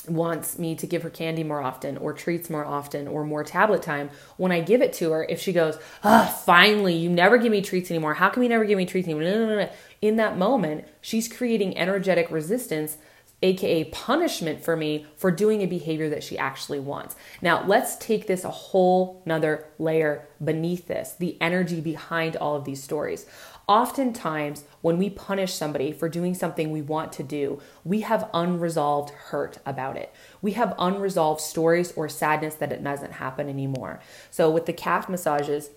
wants 0.08 0.58
me 0.58 0.76
to 0.76 0.88
give 0.88 1.04
her 1.04 1.10
candy 1.10 1.44
more 1.44 1.62
often 1.62 1.98
or 1.98 2.14
treats 2.14 2.50
more 2.50 2.66
often 2.66 3.08
or 3.08 3.26
more 3.26 3.44
tablet 3.44 3.82
time, 3.82 4.10
when 4.38 4.52
I 4.52 4.62
give 4.62 4.82
it 4.82 4.94
to 4.94 5.12
her, 5.12 5.26
if 5.26 5.42
she 5.42 5.54
goes, 5.54 5.78
ah, 6.04 6.28
oh, 6.30 6.38
finally, 6.46 6.96
you 6.96 7.10
never 7.10 7.38
give 7.38 7.52
me 7.52 7.62
treats 7.62 7.92
anymore. 7.92 8.14
How 8.14 8.30
come 8.30 8.44
you 8.44 8.50
never 8.50 8.66
give 8.66 8.78
me 8.78 8.86
treats 8.86 9.08
anymore? 9.08 9.70
In 10.02 10.16
that 10.18 10.38
moment, 10.38 10.86
she's 11.02 11.32
creating 11.32 11.78
energetic 11.78 12.30
resistance 12.30 12.98
aka 13.44 13.84
punishment 13.86 14.64
for 14.64 14.76
me 14.76 15.06
for 15.16 15.30
doing 15.30 15.62
a 15.62 15.68
behavior 15.68 16.10
that 16.10 16.24
she 16.24 16.38
actually 16.38 16.80
wants. 16.80 17.16
Now, 17.42 17.64
let's 17.66 17.96
take 17.98 18.28
this 18.28 18.44
a 18.44 18.50
whole 18.50 19.22
nother 19.26 19.68
layer 19.78 20.28
beneath 20.44 20.88
this, 20.88 21.14
the 21.14 21.38
energy 21.40 21.82
behind 21.82 22.36
all 22.36 22.56
of 22.56 22.66
these 22.66 22.82
stories. 22.82 23.26
Oftentimes, 23.68 24.64
when 24.82 24.98
we 24.98 25.10
punish 25.10 25.54
somebody 25.54 25.92
for 25.92 26.08
doing 26.08 26.34
something 26.34 26.72
we 26.72 26.82
want 26.82 27.12
to 27.14 27.24
do, 27.24 27.62
we 27.84 28.02
have 28.02 28.30
unresolved 28.34 29.10
hurt 29.10 29.60
about 29.66 29.98
it. 29.98 30.14
We 30.42 30.54
have 30.54 30.74
unresolved 30.80 31.42
stories 31.42 31.92
or 31.92 32.08
sadness 32.08 32.56
that 32.56 32.72
it 32.72 32.84
doesn't 32.84 33.14
happen 33.14 33.50
anymore. 33.50 34.00
So, 34.32 34.50
with 34.50 34.66
the 34.66 34.74
calf 34.74 35.10
massages, 35.10 35.70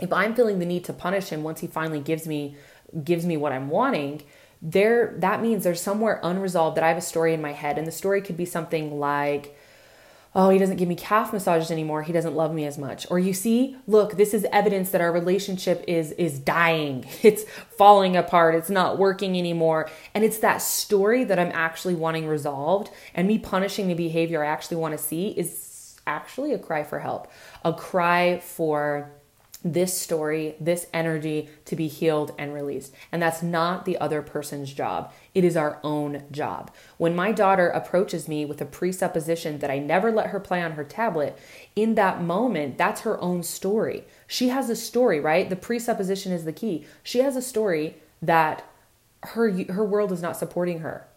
if 0.00 0.12
I'm 0.12 0.34
feeling 0.34 0.58
the 0.58 0.66
need 0.66 0.84
to 0.84 0.92
punish 0.92 1.30
him 1.30 1.42
once 1.42 1.60
he 1.60 1.66
finally 1.66 2.00
gives 2.00 2.26
me 2.26 2.56
gives 3.04 3.26
me 3.26 3.36
what 3.36 3.52
I'm 3.52 3.68
wanting, 3.68 4.22
there 4.60 5.14
that 5.18 5.40
means 5.40 5.64
there's 5.64 5.80
somewhere 5.80 6.20
unresolved 6.22 6.76
that 6.76 6.84
I 6.84 6.88
have 6.88 6.96
a 6.96 7.02
story 7.02 7.32
in 7.32 7.40
my 7.40 7.52
head 7.52 7.78
and 7.78 7.86
the 7.86 7.92
story 7.92 8.20
could 8.20 8.36
be 8.36 8.44
something 8.44 8.98
like 8.98 9.56
oh, 10.34 10.50
he 10.50 10.58
doesn't 10.58 10.76
give 10.76 10.88
me 10.88 10.94
calf 10.94 11.32
massages 11.32 11.70
anymore. 11.70 12.02
He 12.02 12.12
doesn't 12.12 12.34
love 12.34 12.52
me 12.52 12.64
as 12.64 12.78
much. 12.78 13.10
Or 13.10 13.18
you 13.18 13.32
see, 13.32 13.76
look, 13.86 14.16
this 14.16 14.34
is 14.34 14.46
evidence 14.52 14.90
that 14.90 15.00
our 15.00 15.10
relationship 15.10 15.84
is 15.88 16.12
is 16.12 16.38
dying. 16.38 17.04
It's 17.22 17.44
falling 17.76 18.16
apart. 18.16 18.54
It's 18.54 18.70
not 18.70 18.98
working 18.98 19.36
anymore. 19.36 19.90
And 20.14 20.24
it's 20.24 20.38
that 20.38 20.58
story 20.58 21.24
that 21.24 21.38
I'm 21.38 21.50
actually 21.52 21.94
wanting 21.94 22.26
resolved 22.26 22.90
and 23.14 23.26
me 23.26 23.38
punishing 23.38 23.88
the 23.88 23.94
behavior 23.94 24.44
I 24.44 24.46
actually 24.46 24.76
want 24.76 24.96
to 24.96 25.02
see 25.02 25.28
is 25.30 25.96
actually 26.06 26.52
a 26.52 26.58
cry 26.58 26.84
for 26.84 27.00
help. 27.00 27.30
A 27.64 27.72
cry 27.72 28.38
for 28.38 29.10
this 29.64 29.98
story, 29.98 30.54
this 30.60 30.86
energy 30.92 31.48
to 31.64 31.74
be 31.74 31.88
healed 31.88 32.32
and 32.38 32.54
released. 32.54 32.94
And 33.10 33.20
that's 33.20 33.42
not 33.42 33.84
the 33.84 33.98
other 33.98 34.22
person's 34.22 34.72
job. 34.72 35.12
It 35.34 35.44
is 35.44 35.56
our 35.56 35.80
own 35.82 36.24
job. 36.30 36.70
When 36.96 37.16
my 37.16 37.32
daughter 37.32 37.68
approaches 37.68 38.28
me 38.28 38.44
with 38.44 38.60
a 38.60 38.66
presupposition 38.66 39.58
that 39.58 39.70
I 39.70 39.78
never 39.78 40.12
let 40.12 40.28
her 40.28 40.38
play 40.38 40.62
on 40.62 40.72
her 40.72 40.84
tablet, 40.84 41.36
in 41.74 41.96
that 41.96 42.22
moment, 42.22 42.78
that's 42.78 43.00
her 43.00 43.20
own 43.20 43.42
story. 43.42 44.04
She 44.26 44.48
has 44.48 44.70
a 44.70 44.76
story, 44.76 45.18
right? 45.18 45.50
The 45.50 45.56
presupposition 45.56 46.32
is 46.32 46.44
the 46.44 46.52
key. 46.52 46.86
She 47.02 47.20
has 47.20 47.34
a 47.34 47.42
story 47.42 47.96
that 48.22 48.64
her 49.24 49.50
her 49.64 49.84
world 49.84 50.12
is 50.12 50.22
not 50.22 50.36
supporting 50.36 50.78
her 50.78 51.07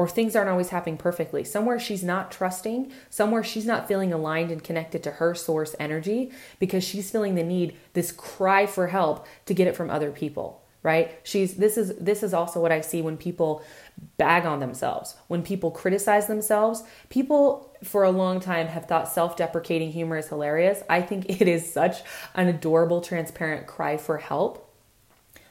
or 0.00 0.08
things 0.08 0.34
aren't 0.34 0.48
always 0.48 0.70
happening 0.70 0.96
perfectly. 0.96 1.44
Somewhere 1.44 1.78
she's 1.78 2.02
not 2.02 2.32
trusting, 2.32 2.90
somewhere 3.10 3.44
she's 3.44 3.66
not 3.66 3.86
feeling 3.86 4.14
aligned 4.14 4.50
and 4.50 4.64
connected 4.64 5.02
to 5.02 5.10
her 5.10 5.34
source 5.34 5.76
energy 5.78 6.32
because 6.58 6.82
she's 6.82 7.10
feeling 7.10 7.34
the 7.34 7.42
need, 7.42 7.76
this 7.92 8.10
cry 8.10 8.64
for 8.64 8.86
help 8.86 9.26
to 9.44 9.52
get 9.52 9.68
it 9.68 9.76
from 9.76 9.90
other 9.90 10.10
people, 10.10 10.64
right? 10.82 11.20
She's 11.22 11.56
this 11.56 11.76
is 11.76 11.94
this 11.98 12.22
is 12.22 12.32
also 12.32 12.62
what 12.62 12.72
I 12.72 12.80
see 12.80 13.02
when 13.02 13.18
people 13.18 13.62
bag 14.16 14.46
on 14.46 14.58
themselves. 14.58 15.16
When 15.28 15.42
people 15.42 15.70
criticize 15.70 16.28
themselves, 16.28 16.82
people 17.10 17.70
for 17.84 18.02
a 18.02 18.10
long 18.10 18.40
time 18.40 18.68
have 18.68 18.86
thought 18.86 19.06
self-deprecating 19.06 19.92
humor 19.92 20.16
is 20.16 20.28
hilarious. 20.28 20.82
I 20.88 21.02
think 21.02 21.28
it 21.28 21.46
is 21.46 21.70
such 21.70 21.98
an 22.34 22.48
adorable 22.48 23.02
transparent 23.02 23.66
cry 23.66 23.98
for 23.98 24.16
help 24.16 24.66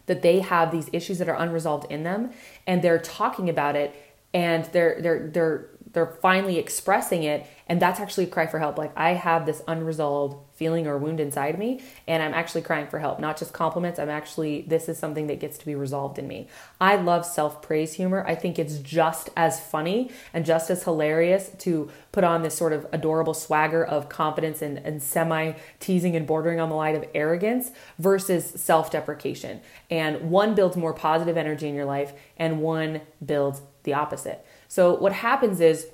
that 0.07 0.23
they 0.23 0.39
have 0.39 0.71
these 0.71 0.89
issues 0.91 1.19
that 1.19 1.29
are 1.29 1.39
unresolved 1.39 1.91
in 1.91 2.01
them 2.01 2.31
and 2.65 2.81
they're 2.81 2.97
talking 2.97 3.47
about 3.47 3.75
it 3.75 3.93
and 4.33 4.65
they're 4.65 5.01
they're 5.01 5.27
they're 5.29 5.69
they're 5.91 6.17
finally 6.21 6.57
expressing 6.57 7.23
it. 7.23 7.45
And 7.67 7.79
that's 7.79 7.99
actually 7.99 8.23
a 8.25 8.27
cry 8.27 8.47
for 8.47 8.59
help. 8.59 8.77
Like 8.77 8.91
i 8.97 9.11
have 9.11 9.45
this 9.45 9.61
unresolved 9.67 10.37
feeling 10.55 10.87
or 10.87 10.97
wound 10.97 11.21
inside 11.21 11.57
me 11.57 11.81
and 12.05 12.21
i'm 12.21 12.33
actually 12.33 12.61
crying 12.61 12.87
for 12.87 12.99
help. 12.99 13.19
Not 13.19 13.37
just 13.37 13.53
compliments. 13.53 13.99
I'm 13.99 14.09
actually 14.09 14.63
this 14.63 14.89
is 14.89 14.97
something 14.97 15.27
that 15.27 15.39
gets 15.39 15.57
to 15.59 15.65
be 15.65 15.75
resolved 15.75 16.19
in 16.19 16.27
me. 16.27 16.47
I 16.81 16.95
love 16.95 17.25
self-praise 17.25 17.93
humor. 17.93 18.25
I 18.27 18.35
think 18.35 18.59
it's 18.59 18.77
just 18.79 19.29
as 19.37 19.59
funny 19.59 20.11
and 20.33 20.45
just 20.45 20.69
as 20.69 20.83
hilarious 20.83 21.51
to 21.59 21.89
put 22.11 22.23
on 22.23 22.41
this 22.41 22.55
sort 22.55 22.73
of 22.73 22.87
adorable 22.91 23.33
swagger 23.33 23.83
of 23.83 24.09
confidence 24.09 24.61
and, 24.61 24.79
and 24.79 25.01
semi 25.01 25.53
teasing 25.79 26.15
and 26.15 26.27
bordering 26.27 26.59
on 26.59 26.69
the 26.69 26.75
line 26.75 26.95
of 26.95 27.05
arrogance 27.13 27.71
versus 27.97 28.45
self-deprecation. 28.45 29.61
And 29.89 30.29
one 30.29 30.55
builds 30.55 30.75
more 30.75 30.93
positive 30.93 31.37
energy 31.37 31.67
in 31.67 31.75
your 31.75 31.85
life 31.85 32.13
and 32.37 32.61
one 32.61 33.01
builds 33.23 33.61
the 33.89 33.95
opposite. 33.95 34.45
So 34.67 34.93
what 34.95 35.13
happens 35.13 35.59
is 35.59 35.87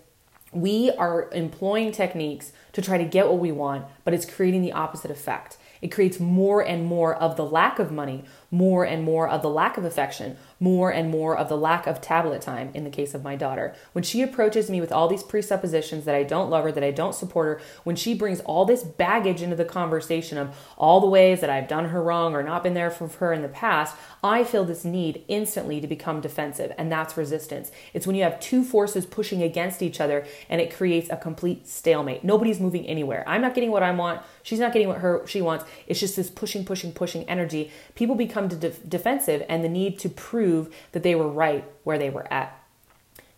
we 0.52 0.92
are 0.92 1.30
employing 1.32 1.92
techniques 1.92 2.52
to 2.74 2.82
try 2.82 2.98
to 2.98 3.04
get 3.04 3.28
what 3.28 3.40
we 3.40 3.52
want, 3.52 3.86
but 4.04 4.14
it's 4.14 4.26
creating 4.26 4.62
the 4.62 4.72
opposite 4.72 5.12
effect. 5.12 5.58
It 5.82 5.90
creates 5.90 6.20
more 6.20 6.62
and 6.62 6.86
more 6.86 7.16
of 7.16 7.36
the 7.36 7.46
lack 7.46 7.80
of 7.80 7.92
money, 7.92 8.24
more 8.52 8.86
and 8.86 9.04
more 9.04 9.28
of 9.28 9.42
the 9.42 9.50
lack 9.50 9.78
of 9.78 9.86
affection, 9.86 10.38
more 10.60 10.92
and 10.92 11.10
more 11.10 11.38
of 11.38 11.50
the 11.50 11.58
lack 11.58 11.88
of 11.88 12.02
tablet 12.02 12.42
time 12.42 12.72
in 12.74 12.84
the 12.84 12.90
case 12.90 13.14
of 13.14 13.24
my 13.24 13.36
daughter. 13.36 13.76
When 13.94 14.04
she 14.04 14.22
approaches 14.22 14.70
me 14.70 14.80
with 14.80 14.92
all 14.92 15.08
these 15.08 15.24
presuppositions 15.24 16.06
that 16.06 16.16
I 16.16 16.24
don't 16.24 16.50
love 16.50 16.64
her, 16.64 16.72
that 16.72 16.84
I 16.84 16.92
don't 16.92 17.16
support 17.16 17.48
her, 17.48 17.62
when 17.84 17.96
she 17.96 18.14
brings 18.14 18.40
all 18.42 18.66
this 18.66 18.84
baggage 18.84 19.42
into 19.42 19.56
the 19.56 19.66
conversation 19.66 20.38
of 20.38 20.56
all 20.78 21.02
the 21.02 21.08
ways 21.08 21.42
that 21.42 21.50
I've 21.50 21.68
done 21.68 21.90
her 21.90 22.02
wrong 22.02 22.36
or 22.36 22.44
not 22.44 22.64
been 22.64 22.74
there 22.74 22.92
for 22.92 23.08
her 23.08 23.34
in 23.34 23.42
the 23.42 23.48
past, 23.48 23.96
I 24.24 24.44
feel 24.44 24.64
this 24.64 24.86
need 24.86 25.24
instantly 25.28 25.82
to 25.82 25.88
become 25.88 26.22
defensive, 26.22 26.72
and 26.78 26.92
that's 26.92 27.18
resistance. 27.18 27.72
It's 27.94 28.08
when 28.08 28.16
you 28.16 28.24
have 28.24 28.40
two 28.40 28.64
forces 28.64 29.06
pushing 29.06 29.44
against 29.44 29.82
each 29.82 30.00
other 30.00 30.26
and 30.50 30.62
it 30.62 30.76
creates 30.76 31.10
a 31.10 31.18
complete 31.18 31.68
stalemate. 31.68 32.24
Nobody's 32.24 32.60
moving 32.60 32.86
anywhere. 32.88 33.24
I'm 33.28 33.42
not 33.42 33.54
getting 33.54 33.72
what 33.72 33.84
I 33.84 33.92
want, 33.92 34.22
she's 34.44 34.60
not 34.60 34.74
getting 34.74 34.88
what 34.88 35.00
her 35.00 35.26
she 35.28 35.42
wants. 35.42 35.66
It's 35.88 36.00
just 36.00 36.16
this 36.16 36.30
pushing, 36.30 36.66
pushing, 36.66 36.92
pushing 36.92 37.28
energy. 37.30 37.72
People 37.96 38.16
become 38.16 38.35
de- 38.42 38.70
defensive 38.88 39.44
and 39.50 39.64
the 39.64 39.70
need 39.70 40.00
to 40.00 40.10
prove 40.10 40.74
that 40.92 41.04
they 41.04 41.16
were 41.16 41.28
right 41.28 41.66
where 41.84 41.98
they 41.98 42.10
were 42.10 42.32
at. 42.32 42.62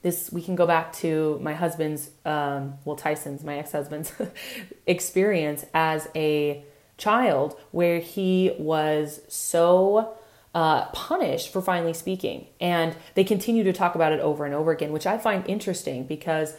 This 0.01 0.31
we 0.31 0.41
can 0.41 0.55
go 0.55 0.67
back 0.67 0.93
to 0.93 1.39
my 1.41 1.53
husband's, 1.53 2.11
um, 2.25 2.75
well, 2.85 2.95
Tyson's, 2.95 3.43
my 3.43 3.57
ex-husband's 3.57 4.13
experience 4.87 5.65
as 5.73 6.07
a 6.15 6.63
child, 6.97 7.59
where 7.71 7.99
he 7.99 8.53
was 8.57 9.21
so 9.27 10.17
uh, 10.53 10.85
punished 10.87 11.51
for 11.51 11.61
finally 11.61 11.93
speaking, 11.93 12.47
and 12.59 12.95
they 13.15 13.23
continue 13.23 13.63
to 13.63 13.73
talk 13.73 13.95
about 13.95 14.11
it 14.11 14.19
over 14.19 14.45
and 14.45 14.53
over 14.53 14.71
again, 14.71 14.91
which 14.91 15.05
I 15.05 15.17
find 15.17 15.45
interesting 15.47 16.05
because 16.05 16.55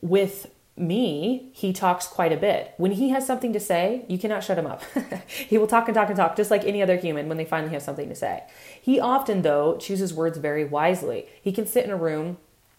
with 0.00 0.50
me, 0.76 1.50
he 1.52 1.72
talks 1.72 2.06
quite 2.06 2.32
a 2.32 2.36
bit. 2.36 2.74
When 2.76 2.92
he 2.92 3.10
has 3.10 3.26
something 3.26 3.52
to 3.52 3.60
say, 3.60 4.04
you 4.08 4.18
cannot 4.18 4.42
shut 4.42 4.58
him 4.58 4.66
up. 4.66 4.82
he 5.28 5.58
will 5.58 5.66
talk 5.66 5.88
and 5.88 5.94
talk 5.94 6.08
and 6.08 6.16
talk, 6.16 6.36
just 6.36 6.50
like 6.50 6.64
any 6.64 6.82
other 6.82 6.96
human 6.96 7.28
when 7.28 7.36
they 7.36 7.44
finally 7.44 7.72
have 7.72 7.82
something 7.82 8.08
to 8.08 8.14
say. 8.14 8.44
He 8.80 8.98
often, 8.98 9.42
though, 9.42 9.76
chooses 9.76 10.14
words 10.14 10.38
very 10.38 10.64
wisely. 10.64 11.26
He 11.42 11.52
can 11.52 11.66
sit 11.66 11.84
in 11.84 11.90
a 11.90 11.96
room 11.96 12.38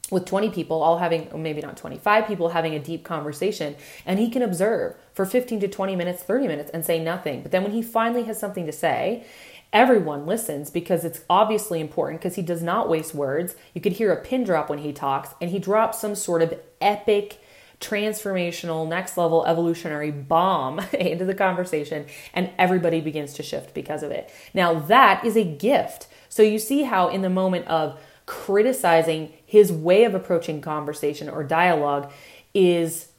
with 0.10 0.26
20 0.26 0.50
people, 0.50 0.82
all 0.82 0.98
having, 0.98 1.30
maybe 1.42 1.62
not 1.62 1.78
25 1.78 2.28
people, 2.28 2.50
having 2.50 2.76
a 2.76 2.80
deep 2.80 3.04
conversation, 3.04 3.76
and 4.06 4.20
he 4.20 4.30
can 4.30 4.42
observe 4.42 4.96
for 5.14 5.26
15 5.26 5.62
to 5.62 5.68
20 5.68 5.96
minutes, 5.96 6.22
30 6.22 6.48
minutes, 6.48 6.72
and 6.74 6.86
say 6.86 7.02
nothing. 7.02 7.42
But 7.42 7.52
then 7.52 7.64
when 7.64 7.72
he 7.72 7.82
finally 7.82 8.24
has 8.24 8.38
something 8.38 8.66
to 8.66 8.74
say, 8.74 9.26
everyone 9.72 10.26
listens 10.26 10.70
because 10.70 11.06
it's 11.06 11.22
obviously 11.30 11.80
important 11.80 12.20
because 12.20 12.36
he 12.36 12.42
does 12.42 12.62
not 12.62 12.90
waste 12.90 13.16
words. 13.16 13.56
You 13.74 13.80
could 13.80 13.94
hear 13.94 14.12
a 14.12 14.22
pin 14.22 14.44
drop 14.44 14.70
when 14.70 14.80
he 14.80 14.92
talks, 14.92 15.34
and 15.40 15.50
he 15.50 15.60
drops 15.60 16.00
some 16.00 16.16
sort 16.16 16.42
of 16.42 16.60
epic 16.82 17.40
transformational, 17.82 18.88
next 18.88 19.18
level 19.18 19.46
evolutionary 19.46 20.12
bomb 20.12 20.80
into 20.94 21.26
the 21.26 21.34
conversation, 21.34 22.06
and 22.34 22.50
everybody 22.58 23.02
begins 23.02 23.34
to 23.34 23.44
shift 23.44 23.74
because 23.74 24.04
of 24.04 24.12
it. 24.12 24.32
Now, 24.54 24.80
that 24.80 25.26
is 25.26 25.36
a 25.36 25.44
gift. 25.44 26.08
So, 26.30 26.44
you 26.44 26.60
see 26.60 26.84
how, 26.84 27.10
in 27.10 27.22
the 27.22 27.30
moment 27.30 27.68
of 27.68 28.00
criticizing 28.26 29.34
his 29.46 29.72
way 29.72 30.06
of 30.06 30.16
approaching 30.16 30.62
conversation 30.62 31.28
or 31.28 31.44
dialogue, 31.44 32.12
is 32.54 33.10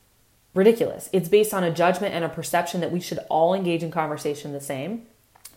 ridiculous. 0.54 1.10
It's 1.12 1.28
based 1.28 1.52
on 1.52 1.64
a 1.64 1.70
judgment 1.70 2.14
and 2.14 2.24
a 2.24 2.28
perception 2.28 2.80
that 2.80 2.92
we 2.92 3.00
should 3.00 3.18
all 3.28 3.52
engage 3.52 3.82
in 3.82 3.90
conversation 3.90 4.52
the 4.52 4.60
same 4.60 5.06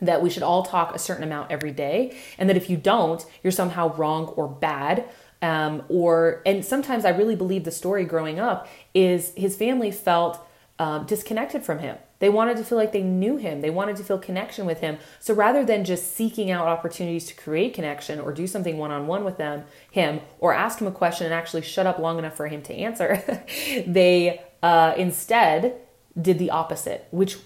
that 0.02 0.22
we 0.22 0.30
should 0.30 0.44
all 0.44 0.64
talk 0.64 0.94
a 0.94 1.00
certain 1.00 1.24
amount 1.24 1.52
every 1.52 1.72
day, 1.72 2.16
and 2.38 2.50
that 2.50 2.58
if 2.58 2.70
you 2.70 2.78
don't, 2.78 3.26
you're 3.44 3.52
somehow 3.52 3.96
wrong 3.96 4.26
or 4.36 4.48
bad 4.48 5.06
um, 5.42 5.84
or 5.89 6.42
and 6.46 6.63
sometimes 6.63 7.06
I 7.06 7.10
really 7.10 7.36
believe 7.36 7.63
the 7.63 7.72
story 7.72 8.06
growing 8.06 8.39
up 8.39 8.68
is 8.94 9.34
his 9.36 9.56
family 9.56 9.92
felt 9.92 10.46
um, 10.80 11.06
disconnected 11.06 11.63
from 11.63 11.80
him. 11.80 11.98
They 12.20 12.30
wanted 12.30 12.58
to 12.58 12.63
feel 12.63 12.77
like 12.77 12.92
they 12.92 13.04
knew 13.04 13.38
him. 13.38 13.62
They 13.62 13.70
wanted 13.70 13.98
to 13.98 14.04
feel 14.04 14.18
connection 14.18 14.65
with 14.65 14.80
him. 14.80 14.98
So 15.20 15.34
rather 15.34 15.65
than 15.65 15.84
just 15.84 16.15
seeking 16.15 16.50
out 16.50 16.68
opportunities 16.68 17.25
to 17.27 17.36
create 17.36 17.74
connection 17.74 18.20
or 18.20 18.32
do 18.32 18.48
something 18.48 18.77
one 18.77 18.92
on 18.92 19.06
one 19.08 19.24
with 19.24 19.38
them, 19.38 19.65
him, 19.92 20.22
or 20.39 20.54
ask 20.54 20.80
him 20.80 20.88
a 20.88 20.92
question 20.92 21.25
and 21.25 21.34
actually 21.34 21.62
shut 21.62 21.86
up 21.86 22.00
long 22.00 22.18
enough 22.18 22.36
for 22.36 22.48
him 22.48 22.62
to 22.63 22.74
answer, 22.74 23.22
they 23.86 24.42
uh, 24.63 24.94
instead 24.98 25.75
did 26.20 26.39
the 26.39 26.50
opposite, 26.50 27.08
which 27.12 27.38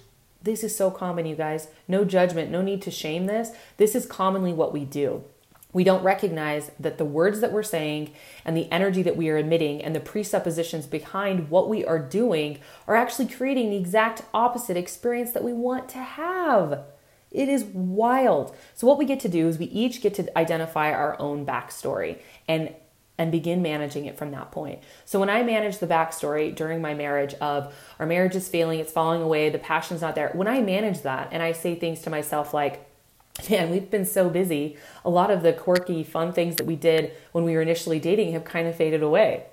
this 0.42 0.64
is 0.64 0.76
so 0.76 0.90
common, 0.90 1.26
you 1.26 1.36
guys. 1.36 1.68
No 1.88 2.06
judgment, 2.06 2.52
no 2.52 2.62
need 2.62 2.82
to 2.84 2.92
shame 2.92 3.26
this. 3.26 3.52
This 3.78 3.96
is 3.96 4.06
commonly 4.06 4.54
what 4.54 4.72
we 4.72 4.86
do 4.86 5.24
we 5.72 5.84
don't 5.84 6.04
recognize 6.04 6.72
that 6.80 6.98
the 6.98 7.06
words 7.06 7.42
that 7.42 7.52
we're 7.52 7.62
saying 7.62 8.12
and 8.44 8.58
the 8.58 8.72
energy 8.72 9.04
that 9.04 9.16
we 9.16 9.30
are 9.30 9.38
emitting 9.38 9.84
and 9.84 9.96
the 9.96 10.00
presuppositions 10.00 10.88
behind 10.88 11.50
what 11.50 11.70
we 11.70 11.86
are 11.86 12.00
doing 12.00 12.60
are 12.88 12.96
actually 12.96 13.28
creating 13.28 13.70
the 13.70 13.78
exact 13.78 14.24
opposite 14.34 14.78
experience 14.78 15.32
that 15.32 15.44
we 15.44 15.54
want 15.54 15.88
to 15.90 16.00
have. 16.00 16.86
It 17.32 17.50
is 17.50 17.64
wild. 17.66 18.56
So, 18.74 18.88
what 18.88 18.98
we 18.98 19.06
get 19.06 19.20
to 19.20 19.30
do 19.30 19.48
is 19.48 19.60
we 19.60 19.66
each 19.66 20.02
get 20.02 20.16
to 20.16 20.38
identify 20.38 20.92
our 20.92 21.20
own 21.22 21.46
backstory 21.46 22.18
and 22.48 22.74
and 23.20 23.34
begin 23.34 23.62
managing 23.62 24.06
it 24.06 24.18
from 24.18 24.32
that 24.32 24.50
point. 24.50 24.80
So 25.04 25.20
when 25.20 25.30
I 25.30 25.44
manage 25.44 25.80
the 25.80 25.88
backstory 25.88 26.56
during 26.56 26.82
my 26.82 26.94
marriage 26.94 27.34
of 27.36 27.76
our 28.00 28.06
marriage 28.06 28.34
is 28.34 28.48
failing, 28.48 28.80
it's 28.80 28.94
falling 28.94 29.22
away, 29.22 29.50
the 29.50 29.60
passion's 29.60 30.00
not 30.00 30.16
there. 30.16 30.32
When 30.34 30.48
I 30.48 30.62
manage 30.62 31.02
that 31.02 31.28
and 31.34 31.44
I 31.44 31.52
say 31.52 31.76
things 31.76 32.02
to 32.04 32.10
myself 32.10 32.54
like, 32.54 32.89
man, 33.50 33.70
we've 33.70 33.90
been 33.90 34.06
so 34.06 34.30
busy. 34.30 34.78
A 35.06 35.10
lot 35.10 35.32
of 35.32 35.44
the 35.44 35.54
quirky, 35.54 36.04
fun 36.04 36.34
things 36.34 36.56
that 36.56 36.66
we 36.66 36.76
did 36.76 37.12
when 37.32 37.44
we 37.44 37.56
were 37.56 37.62
initially 37.62 38.00
dating 38.00 38.34
have 38.34 38.44
kind 38.44 38.68
of 38.68 38.76
faded 38.76 39.04
away. 39.04 39.46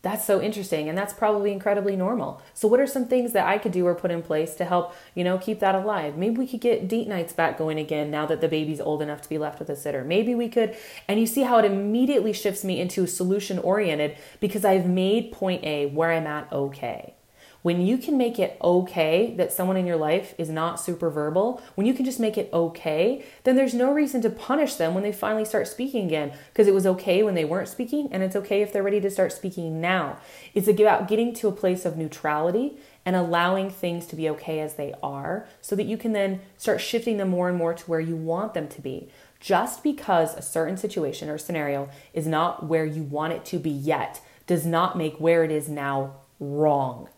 That's 0.00 0.24
so 0.24 0.40
interesting. 0.40 0.88
And 0.88 0.96
that's 0.96 1.12
probably 1.12 1.50
incredibly 1.50 1.96
normal. 1.96 2.40
So, 2.54 2.68
what 2.68 2.78
are 2.78 2.86
some 2.86 3.06
things 3.06 3.32
that 3.32 3.48
I 3.48 3.58
could 3.58 3.72
do 3.72 3.84
or 3.84 3.96
put 3.96 4.12
in 4.12 4.22
place 4.22 4.54
to 4.54 4.64
help, 4.64 4.94
you 5.14 5.24
know, 5.24 5.38
keep 5.38 5.58
that 5.58 5.74
alive? 5.74 6.16
Maybe 6.16 6.36
we 6.36 6.46
could 6.46 6.60
get 6.60 6.86
date 6.86 7.08
nights 7.08 7.32
back 7.32 7.58
going 7.58 7.78
again 7.78 8.10
now 8.10 8.24
that 8.26 8.40
the 8.40 8.48
baby's 8.48 8.80
old 8.80 9.02
enough 9.02 9.20
to 9.22 9.28
be 9.28 9.38
left 9.38 9.58
with 9.58 9.68
a 9.68 9.76
sitter. 9.76 10.04
Maybe 10.04 10.36
we 10.36 10.48
could, 10.48 10.76
and 11.08 11.18
you 11.18 11.26
see 11.26 11.42
how 11.42 11.58
it 11.58 11.64
immediately 11.64 12.32
shifts 12.32 12.62
me 12.62 12.80
into 12.80 13.06
solution 13.08 13.58
oriented 13.58 14.16
because 14.38 14.64
I've 14.64 14.86
made 14.86 15.32
point 15.32 15.64
A 15.64 15.86
where 15.86 16.12
I'm 16.12 16.28
at 16.28 16.50
okay. 16.52 17.14
When 17.62 17.84
you 17.84 17.98
can 17.98 18.16
make 18.16 18.38
it 18.38 18.56
okay 18.62 19.34
that 19.36 19.52
someone 19.52 19.76
in 19.76 19.86
your 19.86 19.96
life 19.96 20.32
is 20.38 20.48
not 20.48 20.78
super 20.78 21.10
verbal, 21.10 21.60
when 21.74 21.88
you 21.88 21.94
can 21.94 22.04
just 22.04 22.20
make 22.20 22.38
it 22.38 22.48
okay, 22.52 23.24
then 23.42 23.56
there's 23.56 23.74
no 23.74 23.92
reason 23.92 24.22
to 24.22 24.30
punish 24.30 24.76
them 24.76 24.94
when 24.94 25.02
they 25.02 25.12
finally 25.12 25.44
start 25.44 25.66
speaking 25.66 26.06
again 26.06 26.32
because 26.52 26.68
it 26.68 26.74
was 26.74 26.86
okay 26.86 27.22
when 27.24 27.34
they 27.34 27.44
weren't 27.44 27.68
speaking 27.68 28.08
and 28.12 28.22
it's 28.22 28.36
okay 28.36 28.62
if 28.62 28.72
they're 28.72 28.82
ready 28.82 29.00
to 29.00 29.10
start 29.10 29.32
speaking 29.32 29.80
now. 29.80 30.18
It's 30.54 30.68
about 30.68 31.08
getting 31.08 31.34
to 31.34 31.48
a 31.48 31.52
place 31.52 31.84
of 31.84 31.96
neutrality 31.96 32.76
and 33.04 33.16
allowing 33.16 33.70
things 33.70 34.06
to 34.06 34.16
be 34.16 34.28
okay 34.30 34.60
as 34.60 34.74
they 34.74 34.94
are 35.02 35.48
so 35.60 35.74
that 35.74 35.86
you 35.86 35.96
can 35.96 36.12
then 36.12 36.40
start 36.56 36.80
shifting 36.80 37.16
them 37.16 37.30
more 37.30 37.48
and 37.48 37.58
more 37.58 37.74
to 37.74 37.84
where 37.84 38.00
you 38.00 38.14
want 38.14 38.54
them 38.54 38.68
to 38.68 38.80
be. 38.80 39.08
Just 39.40 39.82
because 39.82 40.34
a 40.34 40.42
certain 40.42 40.76
situation 40.76 41.28
or 41.28 41.38
scenario 41.38 41.88
is 42.14 42.26
not 42.26 42.66
where 42.66 42.84
you 42.84 43.02
want 43.02 43.32
it 43.32 43.44
to 43.46 43.58
be 43.58 43.70
yet 43.70 44.20
does 44.46 44.64
not 44.64 44.96
make 44.96 45.18
where 45.18 45.42
it 45.42 45.50
is 45.50 45.68
now 45.68 46.14
wrong. 46.38 47.08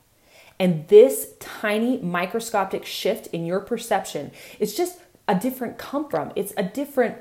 And 0.61 0.87
this 0.89 1.33
tiny 1.41 1.99
microscopic 1.99 2.85
shift 2.85 3.29
in 3.29 3.47
your 3.47 3.61
perception 3.61 4.31
is 4.61 4.77
just 4.77 5.01
a 5.27 5.35
different 5.35 5.79
come 5.79 6.09
from. 6.09 6.33
It's 6.37 6.53
a 6.57 6.63
different 6.63 7.17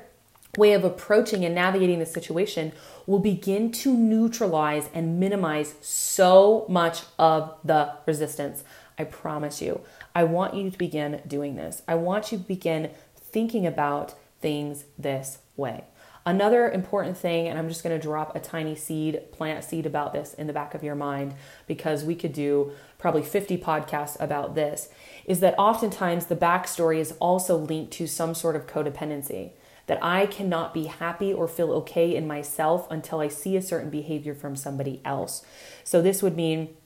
way 0.58 0.74
of 0.74 0.84
approaching 0.84 1.44
and 1.44 1.54
navigating 1.54 2.00
the 2.00 2.06
situation 2.06 2.72
will 3.06 3.18
begin 3.18 3.72
to 3.72 3.94
neutralize 3.94 4.90
and 4.92 5.18
minimize 5.18 5.74
so 5.80 6.66
much 6.68 7.02
of 7.18 7.54
the 7.64 7.94
resistance. 8.06 8.62
I 8.98 9.04
promise 9.04 9.62
you. 9.62 9.80
I 10.14 10.24
want 10.24 10.54
you 10.54 10.70
to 10.70 10.76
begin 10.76 11.22
doing 11.26 11.56
this. 11.56 11.82
I 11.88 11.94
want 11.94 12.32
you 12.32 12.38
to 12.38 12.44
begin 12.44 12.90
thinking 13.16 13.66
about 13.66 14.14
things 14.40 14.84
this 14.98 15.38
way. 15.56 15.84
Another 16.30 16.70
important 16.70 17.16
thing, 17.16 17.48
and 17.48 17.58
I'm 17.58 17.68
just 17.68 17.82
going 17.82 17.98
to 17.98 18.00
drop 18.00 18.36
a 18.36 18.38
tiny 18.38 18.76
seed, 18.76 19.20
plant 19.32 19.64
seed 19.64 19.84
about 19.84 20.12
this 20.12 20.32
in 20.32 20.46
the 20.46 20.52
back 20.52 20.74
of 20.74 20.84
your 20.84 20.94
mind 20.94 21.34
because 21.66 22.04
we 22.04 22.14
could 22.14 22.32
do 22.32 22.70
probably 22.98 23.24
50 23.24 23.58
podcasts 23.58 24.16
about 24.20 24.54
this, 24.54 24.90
is 25.26 25.40
that 25.40 25.56
oftentimes 25.58 26.26
the 26.26 26.36
backstory 26.36 26.98
is 26.98 27.14
also 27.18 27.56
linked 27.56 27.92
to 27.94 28.06
some 28.06 28.36
sort 28.36 28.54
of 28.54 28.68
codependency. 28.68 29.50
That 29.88 29.98
I 30.00 30.26
cannot 30.26 30.72
be 30.72 30.84
happy 30.84 31.32
or 31.32 31.48
feel 31.48 31.72
okay 31.72 32.14
in 32.14 32.28
myself 32.28 32.88
until 32.92 33.18
I 33.18 33.26
see 33.26 33.56
a 33.56 33.62
certain 33.62 33.90
behavior 33.90 34.36
from 34.36 34.54
somebody 34.54 35.00
else. 35.04 35.44
So 35.82 36.00
this 36.00 36.22
would 36.22 36.36
mean 36.36 36.76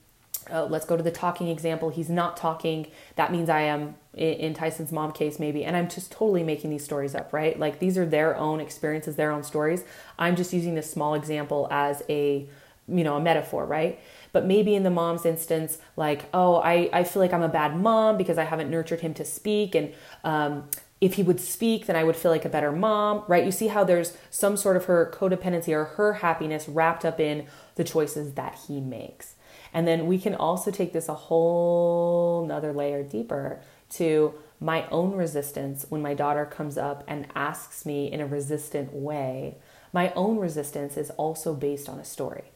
uh, 0.51 0.65
let's 0.65 0.85
go 0.85 0.97
to 0.97 1.03
the 1.03 1.11
talking 1.11 1.49
example. 1.49 1.89
He's 1.89 2.09
not 2.09 2.37
talking. 2.37 2.87
That 3.15 3.31
means 3.31 3.49
I 3.49 3.61
am 3.61 3.95
in 4.15 4.53
Tyson's 4.53 4.91
mom 4.91 5.11
case, 5.11 5.39
maybe. 5.39 5.65
And 5.65 5.75
I'm 5.75 5.89
just 5.89 6.11
totally 6.11 6.43
making 6.43 6.69
these 6.69 6.83
stories 6.83 7.13
up, 7.13 7.33
right? 7.33 7.59
Like 7.59 7.79
these 7.79 7.97
are 7.97 8.05
their 8.05 8.37
own 8.37 8.59
experiences, 8.61 9.15
their 9.15 9.31
own 9.31 9.43
stories. 9.43 9.83
I'm 10.17 10.35
just 10.35 10.53
using 10.53 10.75
this 10.75 10.89
small 10.89 11.15
example 11.15 11.67
as 11.69 12.01
a, 12.07 12.47
you 12.87 13.03
know, 13.03 13.17
a 13.17 13.21
metaphor, 13.21 13.65
right? 13.65 13.99
But 14.31 14.45
maybe 14.45 14.73
in 14.75 14.83
the 14.83 14.89
mom's 14.89 15.25
instance, 15.25 15.79
like, 15.97 16.25
oh, 16.33 16.55
I, 16.57 16.89
I 16.93 17.03
feel 17.03 17.21
like 17.21 17.33
I'm 17.33 17.41
a 17.41 17.49
bad 17.49 17.75
mom 17.77 18.17
because 18.17 18.37
I 18.37 18.45
haven't 18.45 18.69
nurtured 18.69 19.01
him 19.01 19.13
to 19.15 19.25
speak. 19.25 19.75
And 19.75 19.93
um, 20.23 20.69
if 21.01 21.15
he 21.15 21.23
would 21.23 21.41
speak, 21.41 21.85
then 21.85 21.95
I 21.95 22.03
would 22.03 22.15
feel 22.15 22.31
like 22.31 22.45
a 22.45 22.49
better 22.49 22.71
mom, 22.71 23.23
right? 23.27 23.43
You 23.43 23.51
see 23.51 23.67
how 23.67 23.83
there's 23.83 24.15
some 24.29 24.55
sort 24.55 24.77
of 24.77 24.85
her 24.85 25.13
codependency 25.13 25.73
or 25.73 25.85
her 25.85 26.13
happiness 26.13 26.69
wrapped 26.69 27.03
up 27.03 27.19
in 27.19 27.47
the 27.75 27.83
choices 27.83 28.33
that 28.33 28.57
he 28.67 28.79
makes. 28.79 29.35
And 29.73 29.85
then 29.85 30.07
we 30.07 30.17
can 30.17 30.35
also 30.35 30.71
take 30.71 30.93
this 30.93 31.09
a 31.09 31.13
whole 31.13 32.45
nother 32.47 32.71
layer 32.71 33.03
deeper 33.03 33.61
to 33.97 34.33
my 34.59 34.87
own 34.89 35.13
resistance 35.13 35.85
when 35.89 36.01
my 36.01 36.13
daughter 36.13 36.45
comes 36.45 36.77
up 36.77 37.03
and 37.07 37.27
asks 37.35 37.85
me 37.85 38.11
in 38.11 38.21
a 38.21 38.25
resistant 38.25 38.93
way. 38.93 39.57
My 39.91 40.11
own 40.13 40.37
resistance 40.37 40.97
is 40.97 41.09
also 41.11 41.53
based 41.53 41.89
on 41.89 41.99
a 41.99 42.05
story, 42.05 42.51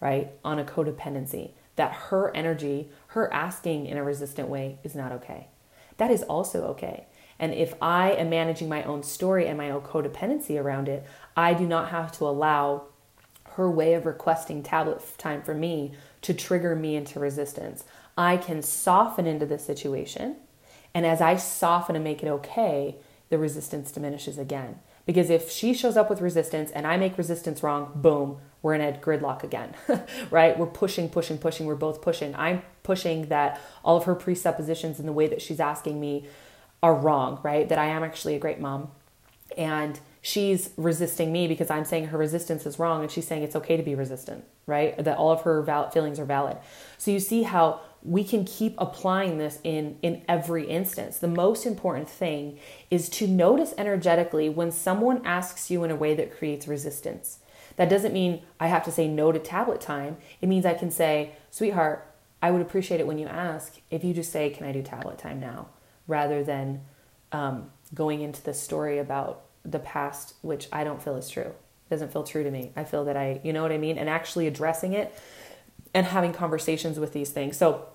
right? 0.00 0.32
On 0.44 0.58
a 0.58 0.64
codependency 0.64 1.50
that 1.76 1.92
her 1.92 2.34
energy, 2.34 2.90
her 3.08 3.32
asking 3.32 3.86
in 3.86 3.96
a 3.96 4.04
resistant 4.04 4.48
way 4.48 4.78
is 4.82 4.94
not 4.94 5.12
okay. 5.12 5.48
That 5.96 6.10
is 6.10 6.22
also 6.22 6.64
okay. 6.68 7.06
And 7.38 7.52
if 7.52 7.74
I 7.82 8.12
am 8.12 8.30
managing 8.30 8.68
my 8.68 8.82
own 8.84 9.02
story 9.02 9.46
and 9.46 9.58
my 9.58 9.70
own 9.70 9.82
codependency 9.82 10.60
around 10.60 10.88
it, 10.88 11.04
I 11.36 11.54
do 11.54 11.66
not 11.66 11.90
have 11.90 12.12
to 12.18 12.24
allow 12.24 12.84
her 13.54 13.70
way 13.70 13.94
of 13.94 14.06
requesting 14.06 14.62
tablet 14.62 15.00
time 15.18 15.42
for 15.42 15.54
me 15.54 15.92
to 16.22 16.34
trigger 16.34 16.74
me 16.74 16.96
into 16.96 17.20
resistance. 17.20 17.84
I 18.16 18.36
can 18.36 18.62
soften 18.62 19.26
into 19.26 19.46
the 19.46 19.58
situation. 19.58 20.36
And 20.94 21.04
as 21.04 21.20
I 21.20 21.36
soften 21.36 21.96
and 21.96 22.04
make 22.04 22.22
it 22.22 22.28
okay, 22.28 22.96
the 23.28 23.38
resistance 23.38 23.90
diminishes 23.90 24.38
again. 24.38 24.78
Because 25.06 25.28
if 25.28 25.50
she 25.50 25.74
shows 25.74 25.96
up 25.96 26.08
with 26.08 26.20
resistance 26.20 26.70
and 26.70 26.86
I 26.86 26.96
make 26.96 27.18
resistance 27.18 27.62
wrong, 27.62 27.92
boom, 27.94 28.38
we're 28.62 28.74
in 28.74 28.80
a 28.80 28.96
gridlock 28.98 29.42
again, 29.42 29.74
right? 30.30 30.58
We're 30.58 30.66
pushing, 30.66 31.10
pushing, 31.10 31.36
pushing. 31.36 31.66
We're 31.66 31.74
both 31.74 32.00
pushing. 32.00 32.34
I'm 32.36 32.62
pushing 32.82 33.28
that 33.28 33.60
all 33.84 33.96
of 33.96 34.04
her 34.04 34.14
presuppositions 34.14 34.98
in 34.98 35.06
the 35.06 35.12
way 35.12 35.26
that 35.26 35.42
she's 35.42 35.60
asking 35.60 36.00
me 36.00 36.26
are 36.82 36.94
wrong, 36.94 37.40
right? 37.42 37.68
That 37.68 37.78
I 37.78 37.86
am 37.86 38.02
actually 38.02 38.36
a 38.36 38.38
great 38.38 38.60
mom. 38.60 38.90
And 39.58 40.00
she's 40.22 40.70
resisting 40.78 41.30
me 41.32 41.46
because 41.46 41.70
I'm 41.70 41.84
saying 41.84 42.06
her 42.06 42.18
resistance 42.18 42.64
is 42.64 42.78
wrong 42.78 43.02
and 43.02 43.10
she's 43.10 43.26
saying 43.26 43.42
it's 43.42 43.56
okay 43.56 43.76
to 43.76 43.82
be 43.82 43.94
resistant, 43.94 44.44
right? 44.66 44.96
That 45.02 45.18
all 45.18 45.30
of 45.30 45.42
her 45.42 45.60
val- 45.60 45.90
feelings 45.90 46.18
are 46.18 46.24
valid. 46.24 46.56
So 46.96 47.10
you 47.10 47.20
see 47.20 47.42
how 47.42 47.80
we 48.04 48.22
can 48.22 48.44
keep 48.44 48.74
applying 48.78 49.38
this 49.38 49.58
in 49.64 49.96
in 50.02 50.22
every 50.28 50.66
instance. 50.66 51.18
The 51.18 51.28
most 51.28 51.64
important 51.64 52.08
thing 52.08 52.58
is 52.90 53.08
to 53.10 53.26
notice 53.26 53.72
energetically 53.78 54.48
when 54.48 54.70
someone 54.70 55.24
asks 55.24 55.70
you 55.70 55.84
in 55.84 55.90
a 55.90 55.96
way 55.96 56.14
that 56.14 56.36
creates 56.36 56.68
resistance. 56.68 57.38
That 57.76 57.88
doesn't 57.88 58.12
mean 58.12 58.42
I 58.60 58.68
have 58.68 58.84
to 58.84 58.92
say 58.92 59.08
no 59.08 59.32
to 59.32 59.38
tablet 59.38 59.80
time. 59.80 60.18
It 60.40 60.48
means 60.48 60.66
I 60.66 60.74
can 60.74 60.90
say, 60.90 61.32
"Sweetheart, 61.50 62.06
I 62.42 62.50
would 62.50 62.60
appreciate 62.60 63.00
it 63.00 63.06
when 63.06 63.18
you 63.18 63.26
ask 63.26 63.80
if 63.90 64.04
you 64.04 64.12
just 64.12 64.30
say, 64.30 64.50
"Can 64.50 64.66
I 64.66 64.72
do 64.72 64.82
tablet 64.82 65.18
time 65.18 65.40
now?" 65.40 65.68
rather 66.06 66.44
than 66.44 66.82
um, 67.32 67.70
going 67.94 68.20
into 68.20 68.42
the 68.42 68.52
story 68.52 68.98
about 68.98 69.42
the 69.64 69.78
past, 69.78 70.34
which 70.42 70.68
I 70.72 70.84
don't 70.84 71.02
feel 71.02 71.16
is 71.16 71.30
true. 71.30 71.42
It 71.42 71.90
doesn't 71.90 72.12
feel 72.12 72.24
true 72.24 72.44
to 72.44 72.50
me. 72.50 72.72
I 72.76 72.84
feel 72.84 73.04
that 73.06 73.16
I, 73.16 73.40
you 73.42 73.52
know 73.52 73.62
what 73.62 73.72
I 73.72 73.78
mean? 73.78 73.96
And 73.96 74.08
actually 74.08 74.46
addressing 74.46 74.92
it 74.92 75.14
and 75.94 76.06
having 76.06 76.32
conversations 76.32 76.98
with 76.98 77.12
these 77.12 77.30
things. 77.30 77.56
So 77.56 77.86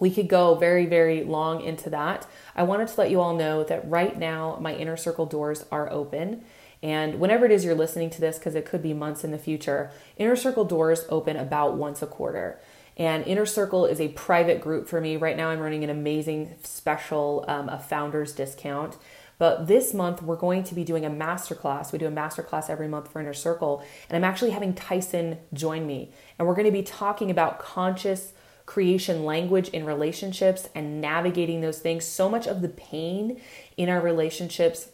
we 0.00 0.10
could 0.10 0.28
go 0.28 0.54
very, 0.54 0.86
very 0.86 1.22
long 1.22 1.62
into 1.62 1.90
that. 1.90 2.26
I 2.56 2.62
wanted 2.62 2.88
to 2.88 3.00
let 3.00 3.10
you 3.10 3.20
all 3.20 3.36
know 3.36 3.62
that 3.64 3.88
right 3.88 4.18
now 4.18 4.58
my 4.60 4.74
inner 4.74 4.96
circle 4.96 5.26
doors 5.26 5.64
are 5.70 5.90
open. 5.90 6.44
And 6.82 7.20
whenever 7.20 7.44
it 7.44 7.52
is 7.52 7.64
you're 7.64 7.74
listening 7.74 8.10
to 8.10 8.20
this, 8.20 8.38
because 8.38 8.54
it 8.54 8.64
could 8.64 8.82
be 8.82 8.94
months 8.94 9.22
in 9.22 9.30
the 9.30 9.38
future, 9.38 9.90
Inner 10.16 10.36
Circle 10.36 10.64
doors 10.64 11.04
open 11.10 11.36
about 11.36 11.76
once 11.76 12.00
a 12.00 12.06
quarter. 12.06 12.58
And 12.96 13.26
Inner 13.26 13.46
Circle 13.46 13.86
is 13.86 14.00
a 14.00 14.08
private 14.08 14.60
group 14.60 14.88
for 14.88 15.00
me. 15.00 15.16
Right 15.16 15.36
now, 15.36 15.50
I'm 15.50 15.60
running 15.60 15.84
an 15.84 15.90
amazing 15.90 16.54
special, 16.62 17.44
um, 17.48 17.68
a 17.68 17.78
founder's 17.78 18.32
discount. 18.32 18.96
But 19.38 19.68
this 19.68 19.94
month, 19.94 20.22
we're 20.22 20.36
going 20.36 20.64
to 20.64 20.74
be 20.74 20.84
doing 20.84 21.04
a 21.04 21.10
masterclass. 21.10 21.92
We 21.92 21.98
do 21.98 22.06
a 22.06 22.10
masterclass 22.10 22.68
every 22.68 22.88
month 22.88 23.10
for 23.10 23.20
Inner 23.20 23.34
Circle. 23.34 23.84
And 24.08 24.16
I'm 24.16 24.28
actually 24.28 24.50
having 24.50 24.74
Tyson 24.74 25.38
join 25.52 25.86
me. 25.86 26.12
And 26.38 26.48
we're 26.48 26.54
going 26.54 26.66
to 26.66 26.72
be 26.72 26.82
talking 26.82 27.30
about 27.30 27.58
conscious 27.58 28.32
creation 28.70 29.24
language 29.24 29.68
in 29.70 29.84
relationships 29.84 30.68
and 30.76 31.00
navigating 31.00 31.60
those 31.60 31.80
things. 31.80 32.04
So 32.04 32.28
much 32.28 32.46
of 32.46 32.62
the 32.62 32.68
pain 32.68 33.40
in 33.76 33.88
our 33.88 34.00
relationships 34.00 34.90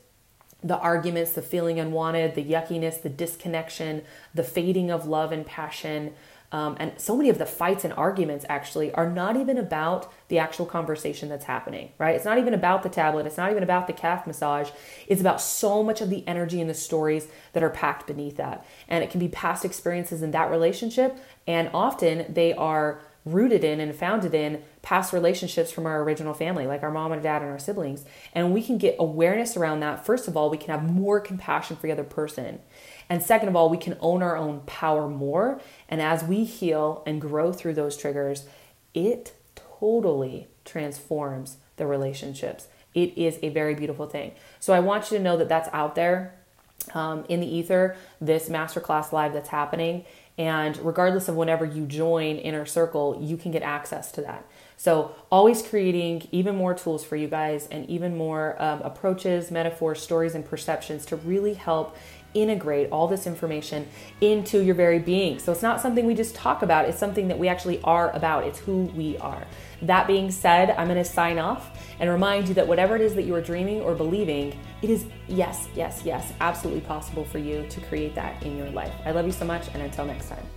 the 0.63 0.79
arguments, 0.79 1.33
the 1.33 1.43
feeling 1.43 1.79
unwanted, 1.79 2.35
the 2.35 2.43
yuckiness, 2.43 3.03
the 3.03 3.11
disconnection, 3.11 4.03
the 4.35 4.43
fading 4.43 4.91
of 4.91 5.07
love 5.07 5.31
and 5.31 5.45
passion, 5.45 6.13
um, 6.53 6.77
and 6.79 6.93
so 6.97 7.17
many 7.17 7.29
of 7.29 7.39
the 7.39 7.47
fights 7.47 7.85
and 7.85 7.93
arguments 7.95 8.47
actually 8.49 8.93
are 8.95 9.11
not 9.11 9.37
even 9.37 9.59
about 9.59 10.13
the 10.29 10.39
actual 10.39 10.65
conversation 10.65 11.29
that's 11.29 11.45
happening, 11.45 11.91
right? 11.99 12.15
It's 12.15 12.25
not 12.25 12.39
even 12.39 12.55
about 12.55 12.83
the 12.83 12.89
tablet. 12.89 13.27
It's 13.27 13.37
not 13.37 13.51
even 13.51 13.63
about 13.63 13.87
the 13.87 13.93
calf 13.93 14.27
massage. 14.27 14.71
It's 15.09 15.21
about 15.21 15.41
so 15.41 15.83
much 15.83 16.01
of 16.01 16.09
the 16.09 16.27
energy 16.27 16.61
and 16.61 16.71
the 16.71 16.75
stories 16.75 17.29
that 17.53 17.63
are 17.63 17.71
packed 17.71 18.07
beneath 18.07 18.37
that. 18.37 18.65
And 18.89 19.03
it 19.03 19.11
can 19.11 19.21
be 19.21 19.29
past 19.29 19.65
experiences 19.65 20.23
in 20.23 20.31
that 20.33 20.51
relationship. 20.51 21.19
And 21.47 21.69
often 21.75 22.33
they 22.33 22.55
are 22.55 23.01
rooted 23.27 23.65
in 23.65 23.81
and 23.81 23.95
founded 23.95 24.33
in 24.33 24.63
past 24.83 25.13
relationships 25.13 25.73
from 25.73 25.85
our 25.85 26.03
original 26.03 26.33
family, 26.33 26.67
like 26.67 26.83
our 26.83 26.93
mom 26.93 27.13
and 27.13 27.23
dad 27.23 27.43
and 27.43 27.51
our 27.51 27.59
siblings. 27.59 28.05
And 28.33 28.55
we 28.55 28.63
can 28.63 28.79
get 28.79 28.97
awareness 28.99 29.57
around 29.57 29.81
that. 29.81 30.07
First 30.07 30.29
of 30.29 30.37
all, 30.37 30.49
we 30.49 30.57
can 30.57 30.71
have 30.71 30.89
more 30.89 31.21
compassion 31.21 31.77
for 31.77 31.89
the 31.89 31.93
other 31.93 32.05
person. 32.05 32.61
And 33.11 33.23
second 33.23 33.49
of 33.49 33.57
all, 33.57 33.69
we 33.69 33.77
can 33.77 33.99
own 34.01 34.23
our 34.23 34.37
own 34.37 34.61
power 34.61 35.09
more. 35.09 35.61
And 35.89 36.01
as 36.01 36.23
we 36.23 36.45
heal 36.45 37.03
and 37.05 37.21
grow 37.21 37.53
through 37.53 37.75
those 37.75 37.97
triggers, 37.97 38.47
it 38.95 39.35
totally 39.55 40.47
transforms 40.65 41.59
the 41.77 41.87
relationships. 41.87 42.69
It 42.95 43.19
is 43.19 43.39
a 43.43 43.51
very 43.51 43.75
beautiful 43.75 44.07
thing. 44.07 44.33
So 44.61 44.73
I 44.73 44.81
want 44.81 45.11
you 45.11 45.19
to 45.19 45.23
know 45.23 45.37
that 45.37 45.49
that's 45.49 45.69
out 45.73 45.97
there 45.97 46.35
um, 46.95 47.25
in 47.29 47.41
the 47.41 47.47
ether, 47.47 47.97
this 48.21 48.49
masterclass 48.49 49.13
live 49.13 49.33
that's 49.33 49.49
happening. 49.49 50.05
And 50.39 50.77
regardless 50.79 51.29
of 51.29 51.37
whenever 51.37 51.65
you 51.65 51.87
join 51.87 52.37
Inner 52.37 52.67
Circle, 52.67 53.19
you 53.23 53.37
can 53.37 53.53
get 53.53 53.63
access 53.63 54.13
to 54.13 54.21
that. 54.23 54.47
So, 54.79 55.15
always 55.31 55.63
creating 55.63 56.29
even 56.33 56.55
more 56.55 56.75
tools 56.75 57.03
for 57.03 57.17
you 57.17 57.29
guys 57.29 57.67
and 57.69 57.89
even 57.89 58.15
more 58.15 58.61
um, 58.63 58.83
approaches, 58.83 59.51
metaphors, 59.51 60.03
stories, 60.03 60.35
and 60.35 60.45
perceptions 60.45 61.07
to 61.07 61.17
really 61.17 61.55
help 61.55 61.97
integrate 62.35 62.91
all 62.91 63.09
this 63.09 63.27
information 63.27 63.89
into 64.21 64.61
your 64.63 64.75
very 64.75 64.99
being. 64.99 65.39
So, 65.39 65.51
it's 65.51 65.63
not 65.63 65.81
something 65.81 66.05
we 66.05 66.15
just 66.15 66.35
talk 66.35 66.63
about, 66.63 66.87
it's 66.87 66.99
something 66.99 67.29
that 67.29 67.39
we 67.39 67.49
actually 67.49 67.81
are 67.85 68.11
about. 68.11 68.45
It's 68.45 68.59
who 68.59 68.83
we 68.95 69.17
are. 69.17 69.47
That 69.81 70.07
being 70.07 70.31
said, 70.31 70.71
I'm 70.71 70.89
going 70.89 71.03
to 71.03 71.05
sign 71.05 71.39
off 71.39 71.79
and 71.99 72.11
remind 72.11 72.49
you 72.49 72.55
that 72.55 72.67
whatever 72.69 72.97
it 72.97 73.03
is 73.03 73.15
that 73.15 73.23
you 73.23 73.35
are 73.35 73.41
dreaming 73.43 73.81
or 73.81 73.95
believing, 73.95 74.59
it 74.83 74.91
is 74.91 75.07
yes, 75.27 75.69
yes, 75.75 76.03
yes, 76.05 76.35
absolutely 76.41 76.83
possible 76.83 77.25
for 77.25 77.39
you 77.39 77.67
to 77.71 77.81
create 77.83 78.15
that 78.15 78.43
in 78.43 78.59
your 78.59 78.69
life. 78.71 78.93
I 79.07 79.13
love 79.13 79.25
you 79.25 79.33
so 79.33 79.47
much, 79.47 79.69
and 79.73 79.83
until 79.83 80.05
next 80.05 80.29
time. 80.29 80.56